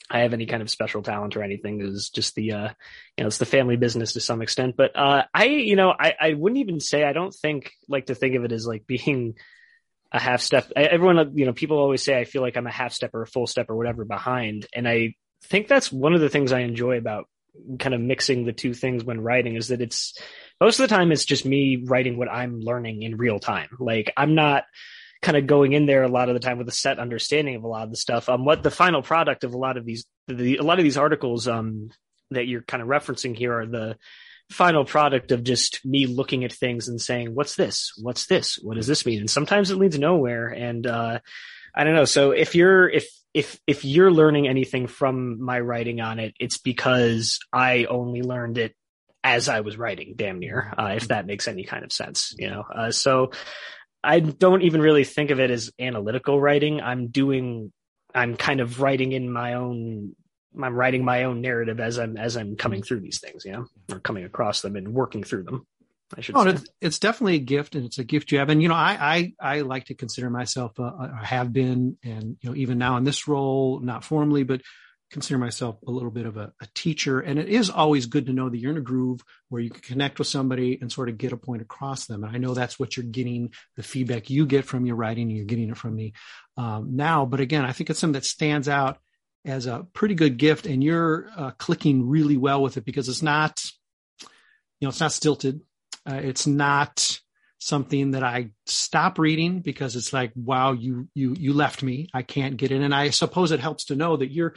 [0.08, 1.80] I have any kind of special talent or anything.
[1.80, 2.68] Is just the uh,
[3.16, 4.76] you know it's the family business to some extent.
[4.76, 8.14] But uh, I you know I I wouldn't even say I don't think like to
[8.14, 9.34] think of it as like being
[10.12, 10.70] a half step.
[10.76, 13.26] Everyone you know people always say I feel like I'm a half step or a
[13.26, 15.14] full step or whatever behind, and I
[15.44, 17.28] think that's one of the things I enjoy about
[17.78, 20.18] kind of mixing the two things when writing is that it's
[20.60, 23.68] most of the time it's just me writing what I'm learning in real time.
[23.78, 24.64] Like I'm not
[25.22, 27.64] kind of going in there a lot of the time with a set understanding of
[27.64, 28.28] a lot of the stuff.
[28.28, 30.98] Um, what the final product of a lot of these, the, a lot of these
[30.98, 31.90] articles, um,
[32.30, 33.96] that you're kind of referencing here are the
[34.50, 37.92] final product of just me looking at things and saying, what's this?
[38.00, 38.56] What's this?
[38.62, 39.20] What does this mean?
[39.20, 40.48] And sometimes it leads nowhere.
[40.48, 41.18] And, uh,
[41.74, 42.04] I don't know.
[42.04, 46.58] So if you're, if, if, if you're learning anything from my writing on it, it's
[46.58, 48.74] because I only learned it
[49.22, 52.48] as I was writing, damn near, uh, if that makes any kind of sense, you
[52.48, 52.62] know.
[52.62, 53.32] Uh, so
[54.02, 56.80] I don't even really think of it as analytical writing.
[56.80, 57.72] I'm doing,
[58.14, 60.14] I'm kind of writing in my own,
[60.62, 63.66] I'm writing my own narrative as I'm, as I'm coming through these things, you know,
[63.92, 65.66] or coming across them and working through them.
[66.16, 66.50] I should Oh, say.
[66.50, 68.48] it's, it's definitely a gift, and it's a gift you have.
[68.48, 71.96] And you know, I I, I like to consider myself, a, a, I have been,
[72.04, 74.62] and you know, even now in this role, not formally, but
[75.10, 77.20] consider myself a little bit of a, a teacher.
[77.20, 79.80] And it is always good to know that you're in a groove where you can
[79.80, 82.24] connect with somebody and sort of get a point across them.
[82.24, 85.36] And I know that's what you're getting, the feedback you get from your writing, and
[85.36, 86.12] you're getting it from me
[86.56, 87.24] um, now.
[87.24, 88.98] But again, I think it's something that stands out
[89.46, 93.22] as a pretty good gift, and you're uh, clicking really well with it because it's
[93.22, 93.58] not,
[94.20, 94.28] you
[94.82, 95.60] know, it's not stilted.
[96.08, 97.18] Uh, it's not
[97.58, 102.08] something that I stop reading because it's like, wow, you you you left me.
[102.12, 102.82] I can't get in.
[102.82, 104.54] And I suppose it helps to know that you're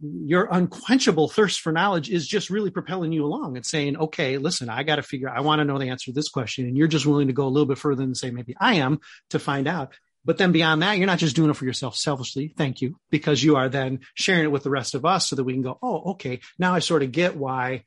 [0.00, 4.68] your unquenchable thirst for knowledge is just really propelling you along and saying, okay, listen,
[4.68, 6.66] I got to figure, I want to know the answer to this question.
[6.66, 9.00] And you're just willing to go a little bit further than say, maybe I am
[9.30, 9.94] to find out.
[10.24, 12.54] But then beyond that, you're not just doing it for yourself selfishly.
[12.56, 12.98] Thank you.
[13.10, 15.62] Because you are then sharing it with the rest of us so that we can
[15.62, 16.40] go, oh, okay.
[16.58, 17.84] Now I sort of get why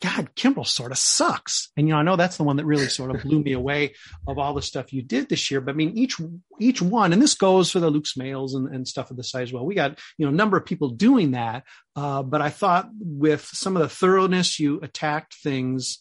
[0.00, 1.70] God, Kimbrel sort of sucks.
[1.76, 3.94] And you know, I know that's the one that really sort of blew me away
[4.28, 5.60] of all the stuff you did this year.
[5.60, 6.16] But I mean, each
[6.60, 9.42] each one, and this goes for the Luke's Smales and, and stuff of the site
[9.42, 9.66] as well.
[9.66, 11.64] We got you know a number of people doing that.
[11.96, 15.98] Uh, but I thought with some of the thoroughness you attacked things,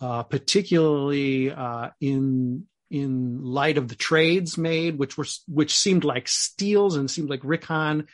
[0.00, 6.28] uh, particularly uh, in in light of the trades made, which were which seemed like
[6.28, 8.06] steals and seemed like Rick Hahn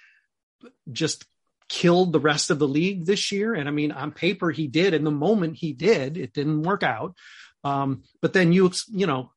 [0.91, 1.25] just
[1.69, 3.55] killed the rest of the league this year.
[3.55, 4.93] And I mean, on paper, he did.
[4.93, 6.17] In the moment, he did.
[6.17, 7.17] It didn't work out.
[7.63, 9.31] Um, but then you, you know,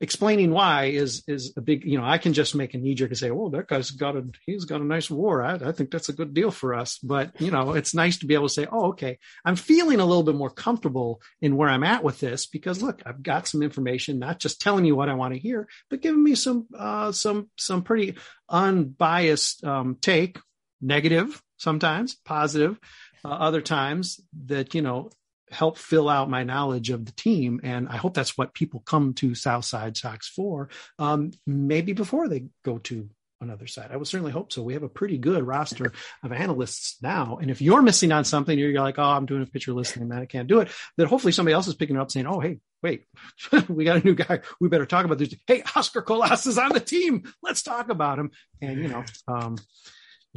[0.00, 1.84] explaining why is is a big.
[1.84, 4.16] You know, I can just make a knee jerk and say, well that guy's got
[4.16, 5.42] a he's got a nice war.
[5.42, 8.26] I, I think that's a good deal for us." But you know, it's nice to
[8.26, 11.68] be able to say, "Oh, okay, I'm feeling a little bit more comfortable in where
[11.68, 15.08] I'm at with this because look, I've got some information, not just telling you what
[15.08, 18.16] I want to hear, but giving me some uh, some some pretty
[18.48, 20.38] unbiased um, take."
[20.80, 22.78] negative sometimes positive
[23.24, 25.10] uh, other times that you know
[25.50, 29.14] help fill out my knowledge of the team and i hope that's what people come
[29.14, 33.08] to southside sox for um, maybe before they go to
[33.40, 33.90] another side.
[33.92, 34.62] I would certainly hope so.
[34.62, 38.58] We have a pretty good roster of analysts now and if you're missing on something
[38.58, 40.22] you're like oh i'm doing a pitcher listening man.
[40.22, 42.60] I can't do it then hopefully somebody else is picking it up saying oh hey
[42.82, 43.04] wait
[43.68, 44.40] we got a new guy.
[44.60, 45.34] We better talk about this.
[45.46, 47.24] Hey oscar colas is on the team.
[47.42, 48.30] Let's talk about him.
[48.60, 49.56] And you know um,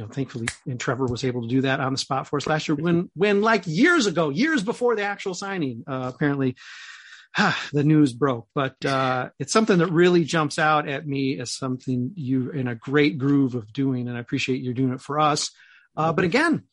[0.00, 2.68] know, thankfully, and Trevor was able to do that on the spot for us last
[2.68, 6.56] year when, when like years ago, years before the actual signing, uh, apparently
[7.72, 8.48] the news broke.
[8.54, 12.74] But uh, it's something that really jumps out at me as something you're in a
[12.74, 15.50] great groove of doing, and I appreciate you doing it for us.
[15.96, 16.64] Uh, but again,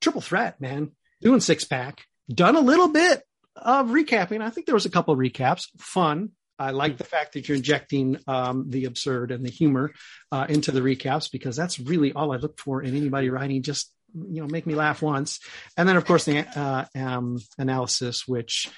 [0.00, 3.22] triple threat, man, doing six pack, done a little bit
[3.56, 4.40] of recapping.
[4.40, 6.30] I think there was a couple of recaps, fun.
[6.62, 9.92] I like the fact that you're injecting um, the absurd and the humor
[10.30, 13.62] uh, into the recaps because that's really all I look for in anybody writing.
[13.62, 15.40] Just you know, make me laugh once,
[15.76, 18.68] and then of course the uh, um, analysis, which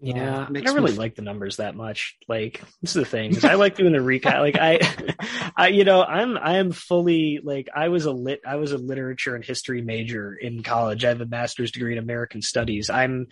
[0.00, 2.16] yeah, uh, I don't really like the numbers that much.
[2.28, 3.36] Like this is the thing.
[3.44, 4.40] I like doing the recap.
[4.40, 4.80] Like I,
[5.56, 8.78] I, you know, I'm I am fully like I was a lit I was a
[8.78, 11.04] literature and history major in college.
[11.04, 12.90] I have a master's degree in American studies.
[12.90, 13.28] I'm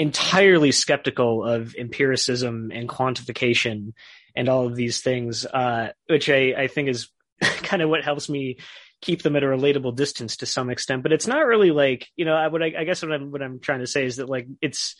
[0.00, 3.92] entirely skeptical of empiricism and quantification
[4.34, 7.10] and all of these things, uh, which I, I think is
[7.42, 8.56] kind of what helps me
[9.02, 11.02] keep them at a relatable distance to some extent.
[11.02, 13.42] But it's not really like, you know, I would, I, I guess what I'm, what
[13.42, 14.96] I'm trying to say is that like, it's,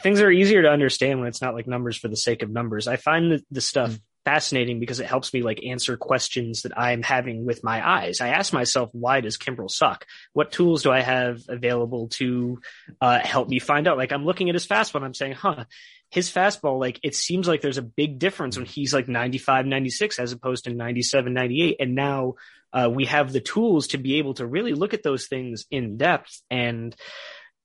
[0.00, 2.88] things are easier to understand when it's not like numbers for the sake of numbers.
[2.88, 4.00] I find the, the stuff mm.
[4.24, 8.20] Fascinating because it helps me like answer questions that I'm having with my eyes.
[8.20, 10.06] I ask myself, why does Kimbrel suck?
[10.32, 12.60] What tools do I have available to
[13.00, 13.98] uh, help me find out?
[13.98, 15.64] Like I'm looking at his fastball and I'm saying, huh,
[16.10, 20.18] his fastball, like it seems like there's a big difference when he's like 95, 96
[20.18, 21.76] as opposed to 97, 98.
[21.80, 22.34] And now
[22.72, 25.96] uh, we have the tools to be able to really look at those things in
[25.96, 26.96] depth and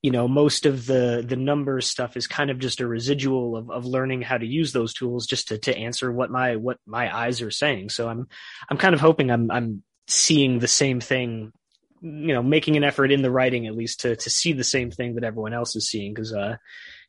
[0.01, 3.69] you know most of the the numbers stuff is kind of just a residual of,
[3.69, 7.15] of learning how to use those tools just to, to answer what my what my
[7.15, 7.89] eyes are saying.
[7.89, 8.27] So i'm
[8.69, 11.51] i'm kind of hoping i'm i'm seeing the same thing
[12.01, 14.89] you know making an effort in the writing at least to to see the same
[14.89, 16.13] thing that everyone else is seeing.
[16.13, 16.55] Because uh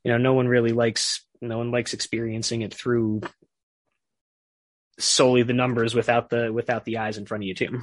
[0.04, 3.20] you know no one really likes no one likes experiencing it through
[4.98, 7.80] solely the numbers without the without the eyes in front of you too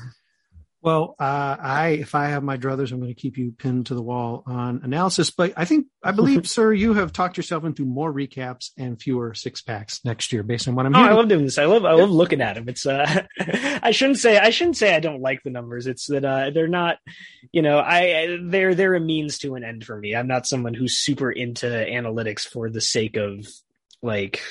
[0.81, 3.95] well, uh, I if I have my druthers, I'm going to keep you pinned to
[3.95, 5.31] the wall on analysis.
[5.31, 9.33] But I think I believe, sir, you have talked yourself into more recaps and fewer
[9.33, 11.13] six packs next year, based on what I'm oh, hearing.
[11.13, 11.57] I love doing this.
[11.57, 12.69] I love I love looking at them.
[12.69, 13.23] It's uh,
[13.81, 15.87] I shouldn't say I shouldn't say I don't like the numbers.
[15.87, 16.99] It's that uh, they're not,
[17.51, 20.15] you know, I they're they're a means to an end for me.
[20.15, 23.47] I'm not someone who's super into analytics for the sake of
[24.03, 24.41] like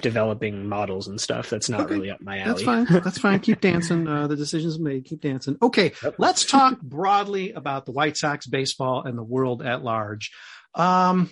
[0.00, 1.50] developing models and stuff.
[1.50, 1.94] That's not Okay.
[1.94, 2.48] really up my alley.
[2.50, 2.84] That's fine.
[3.02, 3.40] That's fine.
[3.40, 4.06] Keep dancing.
[4.06, 5.04] Uh, the decision's made.
[5.04, 5.56] Keep dancing.
[5.60, 10.30] Okay, let's talk broadly about the White Sox baseball and the world at large.
[10.74, 11.30] Um,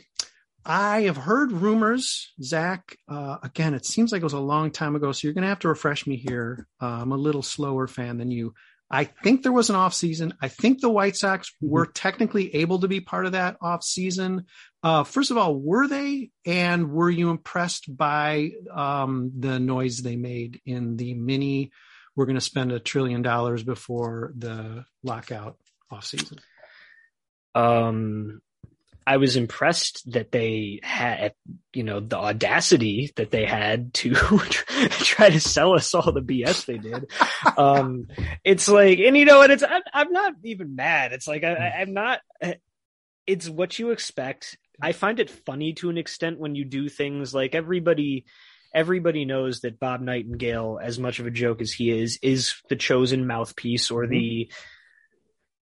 [0.65, 2.97] I have heard rumors, Zach.
[3.09, 5.49] Uh, again, it seems like it was a long time ago, so you're going to
[5.49, 6.67] have to refresh me here.
[6.83, 8.55] Uh, I'm a little slower fan than you.
[8.91, 10.33] I think there was an off season.
[10.41, 14.47] I think the White Sox were technically able to be part of that off season.
[14.83, 20.17] Uh, first of all, were they, and were you impressed by um, the noise they
[20.17, 21.73] made in the mini?
[22.15, 25.57] We're going to spend a trillion dollars before the lockout
[25.93, 26.39] offseason.
[27.55, 28.41] Um,
[29.07, 31.33] I was impressed that they had,
[31.73, 34.15] you know, the audacity that they had to
[34.91, 37.11] try to sell us all the BS they did.
[37.57, 38.07] Um,
[38.45, 39.51] it's like, and you know what?
[39.51, 41.13] It's I'm, I'm not even mad.
[41.13, 42.21] It's like I, I- I'm not.
[43.27, 44.57] It's what you expect.
[44.81, 48.25] I find it funny to an extent when you do things like everybody.
[48.75, 52.77] Everybody knows that Bob Nightingale, as much of a joke as he is, is the
[52.77, 54.51] chosen mouthpiece or the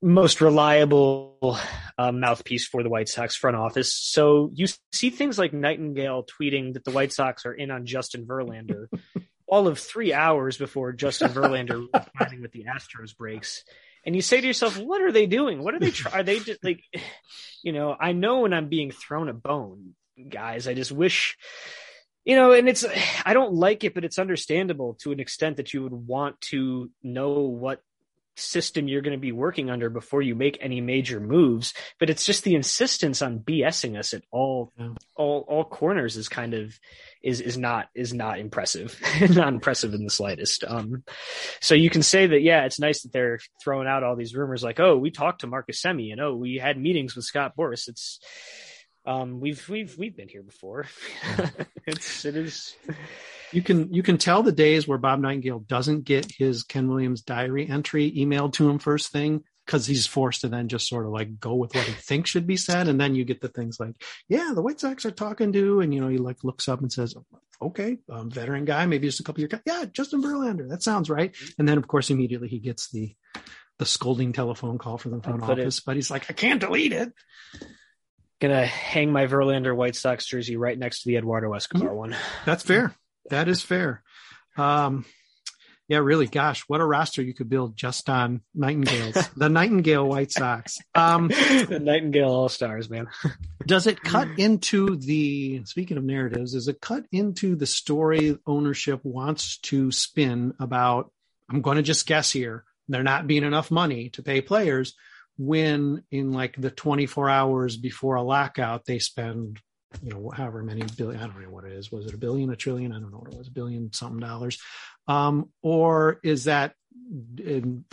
[0.01, 1.57] most reliable
[1.97, 3.93] uh, mouthpiece for the White Sox front office.
[3.93, 8.26] So you see things like Nightingale tweeting that the White Sox are in on Justin
[8.26, 8.88] Verlander
[9.47, 11.86] all of three hours before Justin Verlander
[12.20, 13.64] signing with the Astros breaks.
[14.05, 15.63] And you say to yourself, what are they doing?
[15.63, 16.15] What are they trying?
[16.15, 16.83] Are they just like,
[17.63, 19.95] you know, I know when I'm being thrown a bone,
[20.29, 20.67] guys.
[20.67, 21.37] I just wish,
[22.25, 22.85] you know, and it's,
[23.25, 26.91] I don't like it, but it's understandable to an extent that you would want to
[27.01, 27.81] know what
[28.36, 31.73] system you're going to be working under before you make any major moves.
[31.99, 34.71] But it's just the insistence on BSing us at all,
[35.15, 36.79] all, all corners is kind of,
[37.21, 40.63] is, is not, is not impressive, not impressive in the slightest.
[40.63, 41.03] Um,
[41.61, 44.63] so you can say that, yeah, it's nice that they're throwing out all these rumors
[44.63, 47.88] like, oh, we talked to Marcus Semien and oh, we had meetings with Scott Boras.
[47.88, 48.19] It's,
[49.05, 50.86] um, we've, we've, we've been here before.
[51.88, 52.75] it's, it is,
[53.53, 57.21] You can you can tell the days where Bob Nightingale doesn't get his Ken Williams
[57.21, 61.11] diary entry emailed to him first thing because he's forced to then just sort of
[61.11, 63.79] like go with what he thinks should be said, and then you get the things
[63.79, 63.95] like,
[64.27, 66.91] yeah, the White Sox are talking to, and you know he like looks up and
[66.91, 67.15] says,
[67.61, 71.33] okay, um, veteran guy, maybe just a couple years, yeah, Justin Verlander, that sounds right,
[71.57, 73.15] and then of course immediately he gets the
[73.79, 76.59] the scolding telephone call from the front put it- office, but he's like, I can't
[76.59, 77.13] delete it.
[78.41, 82.15] gonna hang my Verlander White Sox jersey right next to the Eduardo Escobar one.
[82.45, 82.93] That's fair.
[83.30, 84.03] That is fair.
[84.57, 85.05] Um,
[85.89, 86.28] yeah, really.
[86.28, 90.78] Gosh, what a roster you could build just on Nightingales, the Nightingale White Sox.
[90.95, 93.07] Um, the Nightingale All Stars, man.
[93.65, 99.01] does it cut into the, speaking of narratives, does it cut into the story ownership
[99.03, 101.11] wants to spin about,
[101.49, 104.95] I'm going to just guess here, there not being enough money to pay players
[105.38, 109.59] when in like the 24 hours before a lockout, they spend
[110.01, 111.91] you know, however many billion, I don't know what it is.
[111.91, 112.91] Was it a billion, a trillion?
[112.91, 114.57] I don't know what it was, a billion something dollars.
[115.07, 116.73] Um, or is that,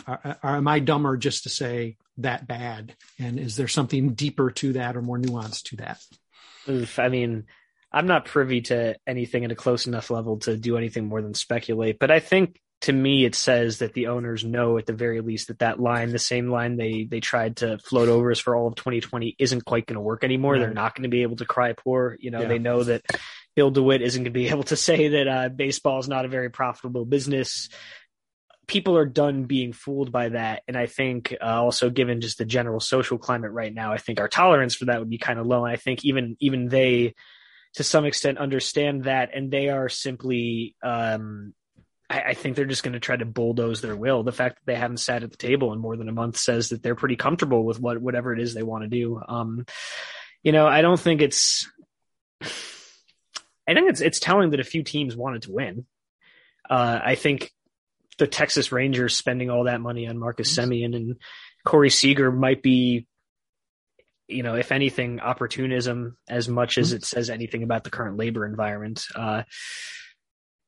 [0.07, 2.95] are, are, am I dumber just to say that bad?
[3.19, 6.01] And is there something deeper to that or more nuanced to that?
[6.69, 7.45] Oof, I mean,
[7.91, 11.33] I'm not privy to anything at a close enough level to do anything more than
[11.33, 15.21] speculate, but I think to me it says that the owners know at the very
[15.21, 18.55] least that that line the same line they they tried to float over us for
[18.55, 20.57] all of 2020 isn't quite going to work anymore.
[20.57, 22.17] They're not going to be able to cry poor.
[22.19, 22.47] You know Yeah.
[22.47, 23.03] they know that
[23.55, 26.29] bill dewitt isn't going to be able to say that uh, baseball is not a
[26.29, 27.69] very profitable business.
[28.67, 30.63] People are done being fooled by that.
[30.67, 34.19] And i think uh, also given just the general social climate right now i think
[34.19, 35.65] our tolerance for that would be kind of low.
[35.65, 37.13] And i think even even they
[37.75, 39.29] to some extent understand that.
[39.33, 41.53] And they are simply um
[42.11, 44.23] I, I think they're just going to try to bulldoze their will.
[44.23, 46.69] The fact that they haven't sat at the table in more than a month says
[46.69, 49.21] that they're pretty comfortable with what whatever it is they want to do.
[49.25, 49.65] Um,
[50.43, 51.71] you know, I don't think it's.
[52.41, 55.85] I think it's it's telling that a few teams wanted to win.
[56.69, 57.51] Uh, I think
[58.17, 61.15] the Texas Rangers spending all that money on Marcus Semien and
[61.65, 63.07] Corey Seager might be,
[64.27, 68.45] you know, if anything, opportunism as much as it says anything about the current labor
[68.45, 69.05] environment.
[69.15, 69.43] Uh,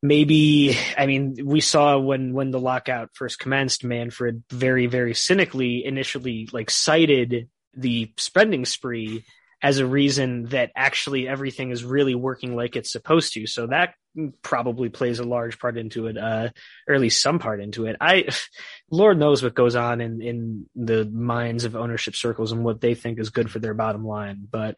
[0.03, 5.83] maybe I mean we saw when when the lockout first commenced, Manfred very very cynically
[5.83, 9.23] initially like cited the spending spree
[9.63, 13.47] as a reason that actually everything is really working like it's supposed to.
[13.47, 13.95] So that
[14.41, 16.49] probably plays a large part into it, uh,
[16.85, 17.95] or at least some part into it.
[17.99, 18.27] I,
[18.91, 22.93] Lord knows what goes on in, in the minds of ownership circles and what they
[22.93, 24.45] think is good for their bottom line.
[24.51, 24.75] But,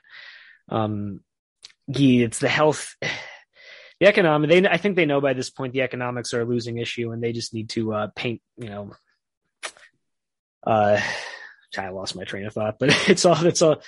[0.70, 1.22] um,
[1.88, 2.96] yeah, it's the health,
[4.00, 6.78] the economic, they, I think they know by this point the economics are a losing
[6.78, 8.92] issue and they just need to, uh, paint, you know,
[10.66, 11.00] uh,
[11.78, 13.82] I lost my train of thought, but it's all, it's all,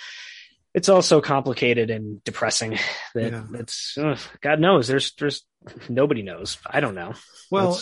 [0.73, 2.77] it's all so complicated and depressing
[3.15, 4.17] that Yeah.
[4.41, 5.43] God knows there's there's
[5.89, 6.57] nobody knows.
[6.65, 7.13] I don't know.
[7.49, 7.79] Well,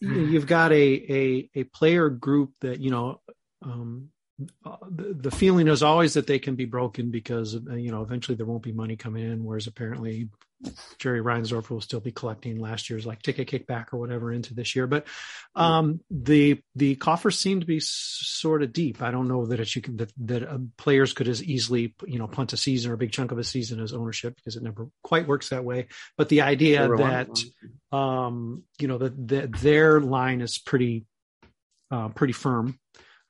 [0.00, 3.20] you- you've got a a a player group that you know
[3.62, 8.36] um the, the feeling is always that they can be broken because you know eventually
[8.36, 10.28] there won't be money coming in whereas apparently
[10.98, 14.74] Jerry Reinsdorf will still be collecting last year's like ticket kickback or whatever into this
[14.74, 14.86] year.
[14.86, 15.06] But
[15.54, 19.02] um the the coffers seem to be sort of deep.
[19.02, 22.18] I don't know that it's you can that, that uh, players could as easily you
[22.18, 24.62] know punt a season or a big chunk of a season as ownership because it
[24.62, 25.88] never quite works that way.
[26.16, 31.04] But the idea that um, you know that that their line is pretty
[31.90, 32.78] uh, pretty firm,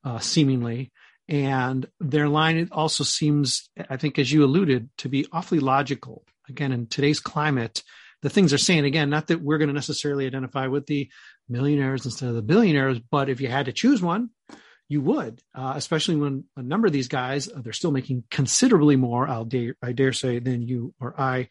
[0.04, 0.92] uh, seemingly,
[1.28, 6.24] and their line also seems, I think, as you alluded, to be awfully logical.
[6.48, 7.82] Again, in today's climate,
[8.20, 11.10] the things they're saying again, not that we're going to necessarily identify with the
[11.48, 14.30] millionaires instead of the billionaires, but if you had to choose one,
[14.88, 18.96] you would, uh, especially when a number of these guys uh, they're still making considerably
[18.96, 19.26] more.
[19.26, 21.48] I'll dare I dare say than you or I,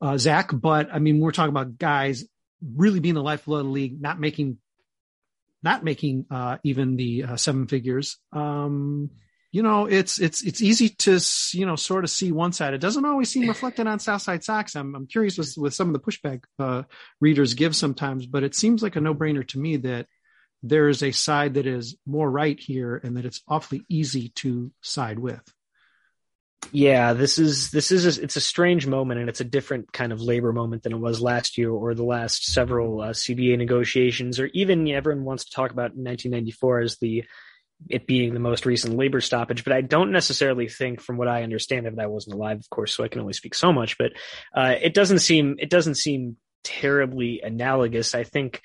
[0.00, 0.50] uh, Zach.
[0.52, 2.24] But I mean, we're talking about guys
[2.62, 4.58] really being the lifeblood of the league, not making,
[5.62, 8.16] not making uh, even the uh, seven figures.
[8.32, 9.10] Um,
[9.52, 11.18] you know, it's it's it's easy to
[11.52, 12.72] you know sort of see one side.
[12.72, 14.76] It doesn't always seem reflected on Southside Sox.
[14.76, 16.84] I'm I'm curious with with some of the pushback uh,
[17.20, 20.06] readers give sometimes, but it seems like a no brainer to me that
[20.62, 24.70] there is a side that is more right here, and that it's awfully easy to
[24.82, 25.42] side with.
[26.72, 30.12] Yeah, this is this is a, it's a strange moment, and it's a different kind
[30.12, 34.38] of labor moment than it was last year or the last several uh, CBA negotiations,
[34.38, 37.24] or even everyone wants to talk about 1994 as the
[37.88, 39.64] it being the most recent labor stoppage.
[39.64, 42.94] But I don't necessarily think, from what I understand it, I wasn't alive, of course,
[42.94, 43.98] so I can only speak so much.
[43.98, 44.12] But
[44.54, 48.14] uh, it doesn't seem it doesn't seem terribly analogous.
[48.14, 48.60] I think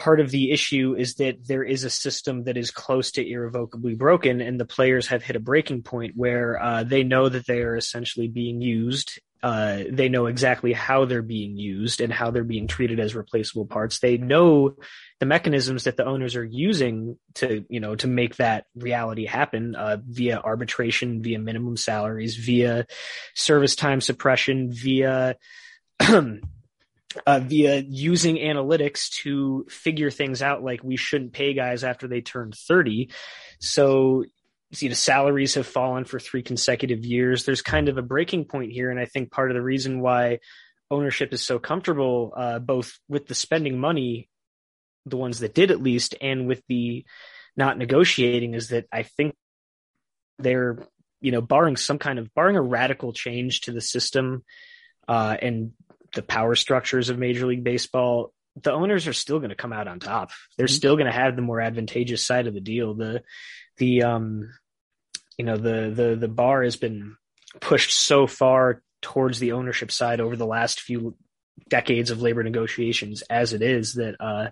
[0.00, 3.94] part of the issue is that there is a system that is close to irrevocably
[3.94, 7.60] broken, and the players have hit a breaking point where uh, they know that they
[7.60, 9.20] are essentially being used.
[9.42, 13.66] Uh, they know exactly how they're being used and how they're being treated as replaceable
[13.66, 13.98] parts.
[13.98, 14.76] They know
[15.18, 19.74] the mechanisms that the owners are using to, you know, to make that reality happen
[19.74, 22.86] uh, via arbitration, via minimum salaries, via
[23.34, 25.36] service time suppression, via
[27.26, 32.20] uh, via using analytics to figure things out like we shouldn't pay guys after they
[32.20, 33.10] turn 30
[33.58, 34.24] so
[34.72, 37.44] see the salaries have fallen for three consecutive years.
[37.44, 40.38] There's kind of a breaking point here and i think part of the reason why
[40.90, 44.28] ownership is so comfortable uh, both with the spending money
[45.06, 47.04] the ones that did at least and with the
[47.56, 49.34] not negotiating is that i think
[50.38, 50.78] they're
[51.20, 54.44] you know barring some kind of barring a radical change to the system
[55.08, 55.72] uh, and
[56.14, 58.32] the power structures of Major League Baseball,
[58.62, 60.30] the owners are still going to come out on top.
[60.56, 60.76] They're Mhm.
[60.76, 62.94] still going to have the more advantageous side of the deal.
[62.94, 63.22] The
[63.78, 64.50] the um
[65.38, 67.16] you know the the the bar has been
[67.60, 71.16] pushed so far towards the ownership side over the last few
[71.68, 74.48] decades of labor negotiations as it is that uh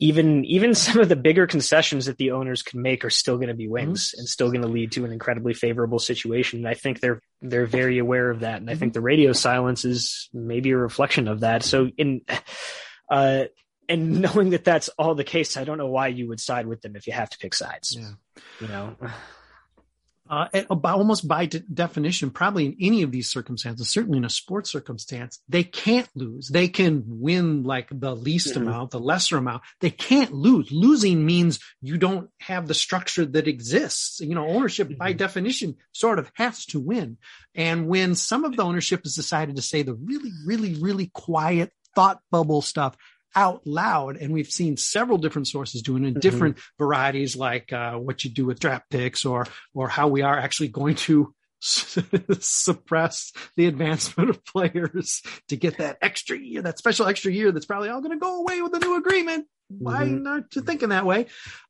[0.00, 3.48] even even some of the bigger concessions that the owners can make are still going
[3.48, 6.60] to be wins and still going to lead to an incredibly favorable situation.
[6.60, 9.84] And I think they're they're very aware of that, and I think the radio silence
[9.84, 11.62] is maybe a reflection of that.
[11.62, 12.22] So in
[13.10, 13.44] uh,
[13.88, 16.80] and knowing that that's all the case, I don't know why you would side with
[16.80, 17.96] them if you have to pick sides.
[17.98, 18.10] Yeah.
[18.60, 18.96] You know,
[20.30, 20.46] uh,
[20.84, 25.40] almost by de- definition, probably in any of these circumstances, certainly in a sports circumstance,
[25.48, 26.48] they can't lose.
[26.48, 28.62] They can win like the least Mhm.
[28.62, 29.62] amount, the lesser amount.
[29.80, 30.70] They can't lose.
[30.70, 34.20] Losing means you don't have the structure that exists.
[34.20, 35.18] You know, ownership by Mhm.
[35.18, 37.18] definition sort of has to win.
[37.54, 41.72] And when some of the ownership has decided to say the really, really, really quiet
[41.96, 42.96] thought bubble stuff
[43.34, 46.20] out loud, and we've seen several different sources doing it in Mhm.
[46.20, 50.38] different varieties, like uh, what you do with draft picks, or or how we are
[50.38, 51.34] actually going to
[52.40, 57.66] suppress the advancement of players to get that extra year, that special extra year that's
[57.66, 59.46] probably all going to go away with the new agreement.
[59.68, 60.22] Why Mhm.
[60.22, 61.26] not to thinking that way?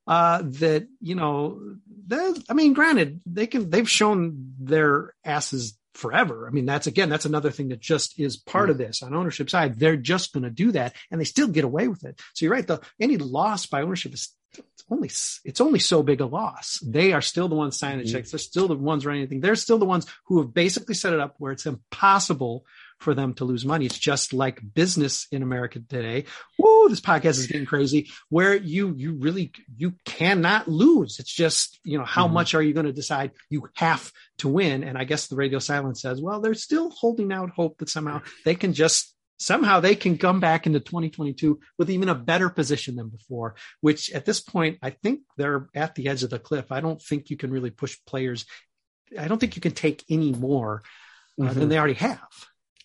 [0.07, 1.61] Uh, that you know,
[2.07, 6.47] that, I mean, granted, they can they've shown their asses forever.
[6.47, 9.51] I mean, that's again, that's another thing that just is part of this on ownership
[9.51, 9.79] side.
[9.79, 12.21] They're just going to do that, and they still get away with it.
[12.35, 12.67] So you're right.
[12.67, 15.09] The any loss by ownership is it's only
[15.45, 16.81] it's only so big a loss.
[16.85, 18.13] They are still the ones signing the Mhm.
[18.13, 18.31] checks.
[18.33, 19.41] They're still the ones running anything.
[19.41, 22.65] They're still the ones who have basically set it up where it's impossible
[23.01, 23.87] for them to lose money.
[23.87, 26.25] It's just like business in America today.
[26.59, 28.11] Woo, this podcast is getting crazy.
[28.29, 31.19] Where you you really you cannot lose.
[31.19, 32.33] It's just you know how Mhm.
[32.33, 34.85] much are you going to decide you have to win?
[34.85, 38.21] And I guess the radio silence says, well, they're still holding out hope that somehow
[38.45, 42.97] they can just somehow they can come back into 2022 with even a better position
[42.97, 43.55] than before.
[43.81, 46.71] Which at this point, I think they're at the edge of the cliff.
[46.71, 48.45] I don't think you can really push players
[49.19, 50.83] I don't think you can take any more
[51.41, 51.55] uh, Mhm.
[51.55, 52.21] than they already have.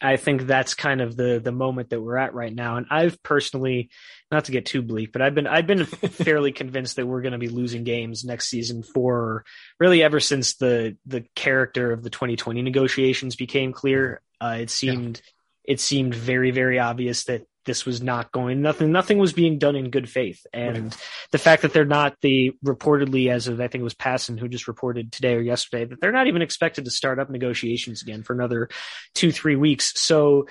[0.02, 2.78] I think that's kind of the the moment that we're at right now.
[2.78, 3.90] And I've personally,
[4.30, 7.32] not to get too bleak, but I've been I've been fairly convinced that we're going
[7.32, 9.46] to be losing games next season for
[9.80, 14.22] really ever since the the character of the 2020 negotiations became clear.
[14.42, 15.22] Uh, it seemed
[15.64, 19.76] it seemed very very obvious that this was not going nothing nothing was being done
[19.76, 20.46] in good faith.
[20.54, 20.96] And
[21.32, 24.48] the fact that they're not the reportedly as of i think it was Passan who
[24.48, 28.24] just reported today or yesterday that they're not even expected to start up negotiations again
[28.24, 28.70] for another
[29.14, 30.00] two three weeks.
[30.00, 30.48] So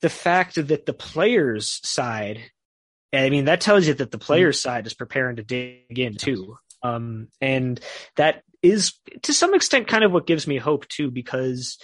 [0.00, 2.40] the fact that the players side
[3.12, 6.56] i mean that tells you that the players side is preparing to dig in too.
[6.82, 7.80] Um and
[8.16, 11.78] that is to some extent kind of what gives me hope too because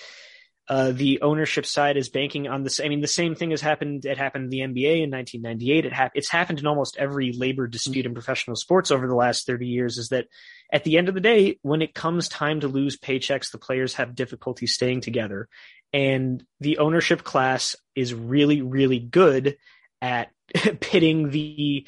[0.72, 2.80] uh, the ownership side is banking on this.
[2.80, 4.06] I mean, the same thing has happened.
[4.06, 5.84] It happened in the NBA in 1998.
[5.84, 9.46] It hap- it's happened in almost every labor dispute in professional sports over the last
[9.46, 9.98] 30 years.
[9.98, 10.28] Is that
[10.72, 13.92] at the end of the day, when it comes time to lose paychecks, the players
[13.94, 15.46] have difficulty staying together,
[15.92, 19.58] and the ownership class is really, really good
[20.00, 20.30] at
[20.80, 21.86] pitting the,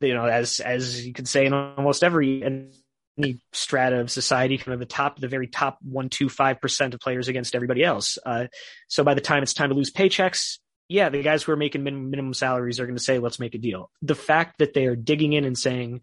[0.00, 2.42] you know, as as you could say in almost every
[3.18, 7.00] any strata of society, of the top, the very top one, two, five percent of
[7.00, 8.18] players against everybody else.
[8.24, 8.46] Uh,
[8.88, 10.58] so by the time it's time to lose paychecks,
[10.88, 13.54] yeah, the guys who are making min- minimum salaries are going to say, let's make
[13.54, 13.90] a deal.
[14.02, 16.02] The fact that they are digging in and saying,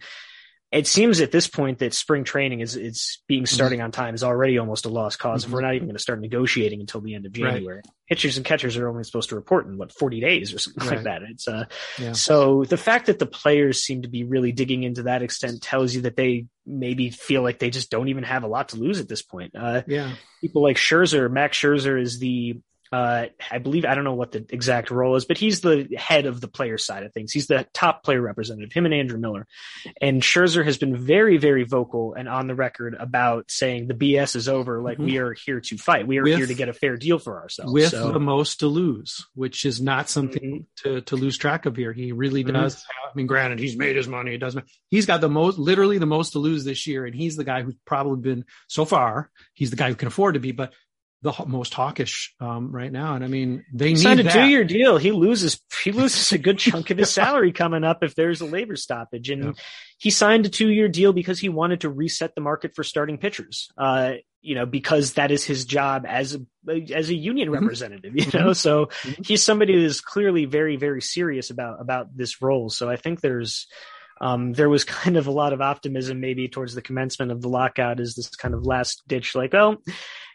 [0.72, 4.24] it seems at this point that spring training is, is being starting on time is
[4.24, 7.14] already almost a lost because if we're not even going to start negotiating until the
[7.14, 7.56] end of Right.
[7.56, 7.82] January.
[8.08, 11.04] Pitchers and catchers are only supposed to report in what, 40 days or something like
[11.04, 11.24] that.
[11.24, 11.66] It's, uh,
[12.00, 12.14] Yeah.
[12.14, 15.94] so the fact that the players seem to be really digging into that extent tells
[15.94, 19.00] you that they maybe feel like they just don't even have a lot to lose
[19.02, 19.54] at this point.
[19.56, 20.14] Uh, Yeah.
[20.40, 22.60] people like Scherzer, Max Scherzer is the,
[22.92, 26.26] uh, I believe, I don't know what the exact role is, but he's the head
[26.26, 27.32] of the player side of things.
[27.32, 29.48] He's the top player representative, him and Andrew Miller.
[30.02, 34.36] And Scherzer has been very, very vocal and on the record about saying the BS
[34.36, 34.82] is over.
[34.82, 35.06] Like Mhm.
[35.06, 36.06] we are here to fight.
[36.06, 37.72] We are With- here to get a fair deal for ourselves.
[37.72, 41.76] with So- the most to lose, which is not something to, to lose track of
[41.78, 41.94] here.
[41.94, 42.54] He really Mhm.
[42.54, 42.76] does.
[42.76, 44.34] Have, I mean, granted, he's made his money.
[44.36, 44.66] It doesn't.
[44.90, 47.62] He's got the most, literally the most to lose this year, and he's the guy
[47.62, 49.32] who's probably been so far.
[49.54, 50.74] He's the guy who can afford to be, but
[51.24, 53.16] the most hawkish um, right now.
[53.16, 54.34] And I mean, they He need signed a that.
[54.34, 54.98] two-year deal.
[54.98, 58.46] He loses he loses a good chunk of his salary coming up if there's a
[58.46, 59.30] labor stoppage.
[59.30, 59.52] And Yeah.
[59.98, 63.70] he signed a two-year deal because he wanted to reset the market for starting pitchers.
[63.78, 64.14] Uh,
[64.44, 67.54] you know, because that is his job as a as a union Mhm.
[67.62, 68.16] representative.
[68.16, 69.28] You know, so Mhm.
[69.28, 72.70] he's somebody that is clearly very very serious about about this role.
[72.70, 73.68] So I think there's.
[74.20, 77.50] Um, there was kind of a lot of optimism maybe towards the commencement of the
[77.50, 79.78] lockout as this kind of last ditch, like, oh,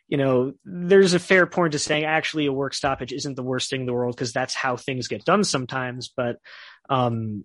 [0.09, 3.71] you know, there's a fair point to saying actually a work stoppage isn't the worst
[3.71, 6.13] thing in the world because that's how things get done sometimes.
[6.17, 6.37] But
[6.89, 7.45] um,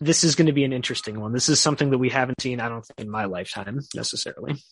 [0.00, 1.32] this is going to be an interesting one.
[1.32, 4.62] This is something that we haven't seen, I don't think, in my lifetime necessarily.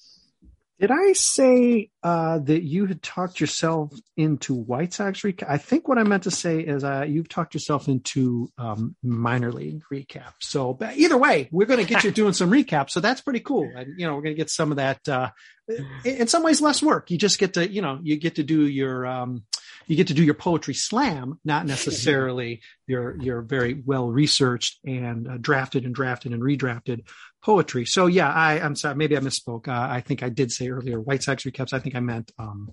[0.78, 5.48] Did I say uh, that you had talked yourself into White Sox recap?
[5.48, 9.50] I think what I meant to say is uh, you've talked yourself into um, minor
[9.50, 10.34] league recap.
[10.40, 12.90] So but either way, we're going to get you doing some recap.
[12.90, 13.70] So that's pretty cool.
[13.74, 15.08] And, you know, we're going to get some of that.
[15.08, 15.30] Uh,
[16.04, 17.10] in some ways, less work.
[17.10, 19.44] You just get to, you know, you get to do your, um,
[19.86, 25.28] you get to do your poetry slam, not necessarily your your very well researched and
[25.28, 27.08] uh, drafted and drafted and redrafted
[27.46, 27.86] poetry.
[27.86, 29.68] So yeah, I, I'm sorry, maybe I misspoke.
[29.68, 31.72] Uh, I think I did say earlier White Sox recaps.
[31.72, 32.72] I think I meant um,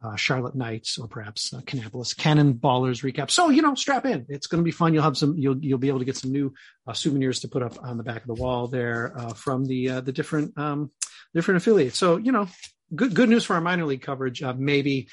[0.00, 3.32] uh, Charlotte Knights or perhaps uh, Kannapolis Cannon Ballers recap.
[3.32, 4.26] So you know, strap in.
[4.28, 4.94] It's going to be fun.
[4.94, 5.36] You'll have some.
[5.36, 6.54] You'll you'll be able to get some new
[6.86, 9.90] uh, souvenirs to put up on the back of the wall there uh, from the
[9.90, 10.92] uh, the different um,
[11.34, 11.98] different affiliates.
[11.98, 12.46] So you know,
[12.94, 14.40] good good news for our minor league coverage.
[14.40, 15.08] Uh, maybe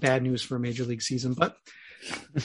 [0.00, 1.56] bad news for a major league season, but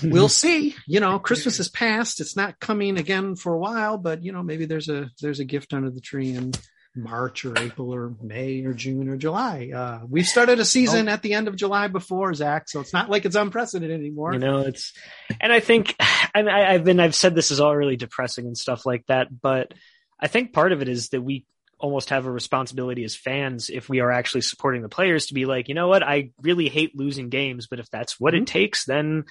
[0.04, 0.76] we'll see.
[0.86, 2.22] You know, Christmas is past.
[2.22, 5.46] It's not coming again for a while, but you know, maybe there's a there's a
[5.46, 6.54] gift under the tree in
[6.98, 9.72] March or April or May or June or July.
[9.74, 13.10] Uh, we've started a season at the end of July before Zach, so it's not
[13.10, 14.34] like it's unprecedented anymore.
[14.34, 14.94] You know, it's,
[15.40, 18.86] and I think, I, I've been, I've said this is all really depressing and stuff
[18.86, 19.74] like that, but
[20.20, 21.46] I think part of it is that we
[21.80, 25.46] almost have a responsibility as fans if we are actually supporting the players to be
[25.46, 28.86] like, you know what, I really hate losing games, but if that's what it takes,
[28.86, 29.26] then,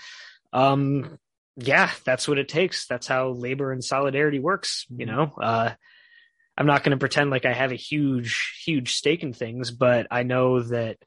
[0.52, 1.18] um,
[1.56, 2.86] yeah, that's what it takes.
[2.86, 4.86] That's how labor and solidarity works.
[4.90, 5.70] You know, uh,
[6.56, 10.06] I'm not going to pretend like I have a huge, huge stake in things, but
[10.10, 10.98] I know that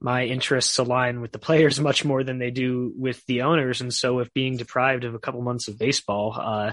[0.00, 3.80] my interests align with the players much more than they do with the owners.
[3.80, 6.72] And so if being deprived of a couple months of baseball, uh,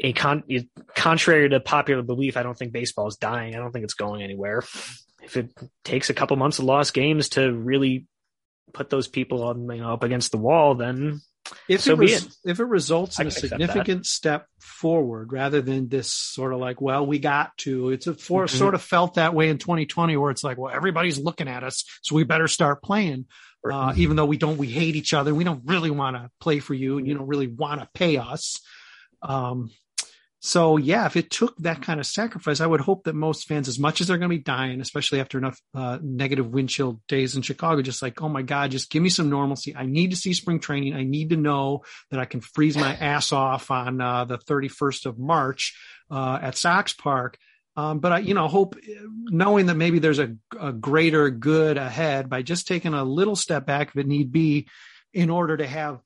[0.00, 3.54] a con- it- contrary to popular belief, I don't think baseball is dying.
[3.54, 4.58] I don't think it's going anywhere.
[5.22, 5.50] If it
[5.84, 8.06] takes a couple months of lost games to really
[8.72, 11.20] put those people on, you know, up against the wall, then
[11.68, 12.36] if So it, be res- it.
[12.44, 17.06] if it results in a significant step forward rather than this sort of like well
[17.06, 18.50] we got to it's a for Mhm.
[18.50, 21.84] sort of felt that way in 2020 where it's like well everybody's looking at us
[22.02, 23.24] so we better start playing
[23.70, 26.58] uh, even though we don't we hate each other we don't really want to play
[26.58, 28.60] for you and you don't really want to pay us
[29.22, 29.70] um
[30.40, 33.68] so yeah if it took that kind of sacrifice i would hope that most fans
[33.68, 37.00] as much as they're going to be dying especially after enough uh, negative wind chill
[37.08, 40.10] days in chicago just like oh my god just give me some normalcy i need
[40.10, 43.70] to see spring training i need to know that i can freeze my ass off
[43.70, 45.76] on uh, the 31st of march
[46.10, 47.38] uh, at sox park
[47.78, 48.74] um, but I, you know, hope
[49.06, 53.66] knowing that maybe there's a, a greater good ahead by just taking a little step
[53.66, 54.66] back if it need be,
[55.14, 56.00] in order to have.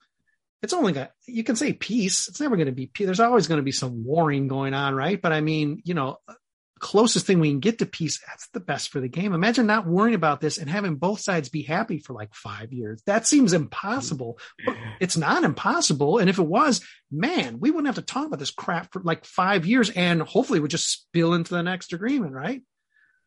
[0.62, 2.28] It's only got you can say peace.
[2.28, 3.06] It's never going to be peace.
[3.06, 5.20] There's always going to be some warring going on, right?
[5.20, 6.34] But I mean, you know, uh,
[6.82, 8.20] closest thing we can get to peace.
[8.26, 9.32] That's the best for the game.
[9.32, 13.02] Imagine not worrying about this and having both sides be happy for like five years.
[13.06, 14.38] That seems impossible.
[14.66, 16.18] But it's not impossible.
[16.18, 19.24] And if it was, man, we wouldn't have to talk about this crap for like
[19.24, 22.62] five years and hopefully it would just spill into the next agreement, right?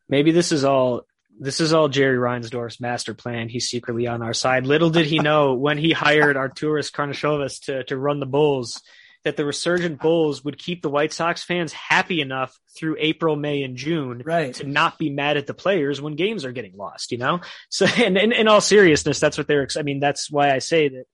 [0.08, 1.02] Maybe this is all
[1.38, 3.48] this is all Jerry Reinsdorf's master plan.
[3.48, 4.66] He's secretly on our side.
[4.66, 8.82] Little did he know when he hired Arturas Karnisovas to to run the Bulls
[9.24, 13.62] that the resurgent Bulls would keep the White Sox fans happy enough through April, May,
[13.62, 14.54] and June Right.
[14.54, 17.10] to not be mad at the players when games are getting lost.
[17.10, 19.66] You know, so and, and in all seriousness, that's what they're.
[19.76, 21.04] I mean, that's why I say that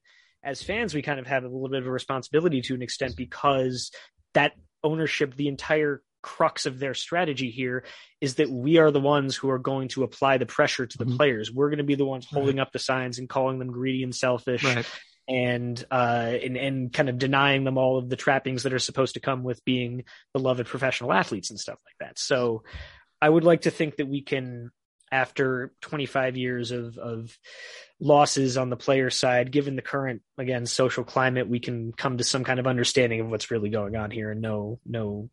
[0.44, 3.16] as fans, we kind of have a little bit of a responsibility to an extent
[3.16, 3.90] because
[4.34, 4.52] that
[4.84, 7.84] ownership, the entire crux of their strategy here
[8.20, 11.04] is that we are the ones who are going to apply the pressure to the
[11.04, 11.16] Mhm.
[11.16, 11.50] players.
[11.52, 14.14] We're going to be the ones holding up the signs and calling them greedy and
[14.14, 14.86] selfish Right.
[15.28, 19.14] and uh and, and kind of denying them all of the trappings that are supposed
[19.14, 22.18] to come with being beloved professional athletes and stuff like that.
[22.18, 22.62] So
[23.20, 24.70] I would like to think that we can
[25.12, 27.38] after 25 years of of
[28.00, 32.24] losses on the player side given the current again social climate we can come to
[32.24, 35.28] some kind of understanding of what's really going on here and know know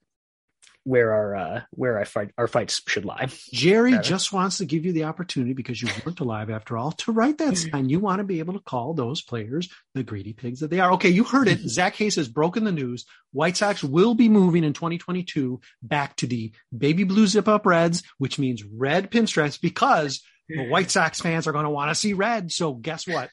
[0.83, 4.03] where our uh where our fight our fights should lie Jerry Better.
[4.03, 7.37] just wants to give you the opportunity because you weren't alive after all to write
[7.39, 7.89] that sign.
[7.89, 10.93] You want to be able to call those players the greedy pigs that they are.
[10.93, 11.59] Okay, you heard it.
[11.67, 13.05] Zach Hayes has broken the news.
[13.31, 18.03] White Sox will be moving in 2022 back to the baby blue zip up reds,
[18.17, 22.13] which means red pinstripes because the White Sox fans are going to want to see
[22.13, 22.51] red.
[22.51, 23.29] So guess what?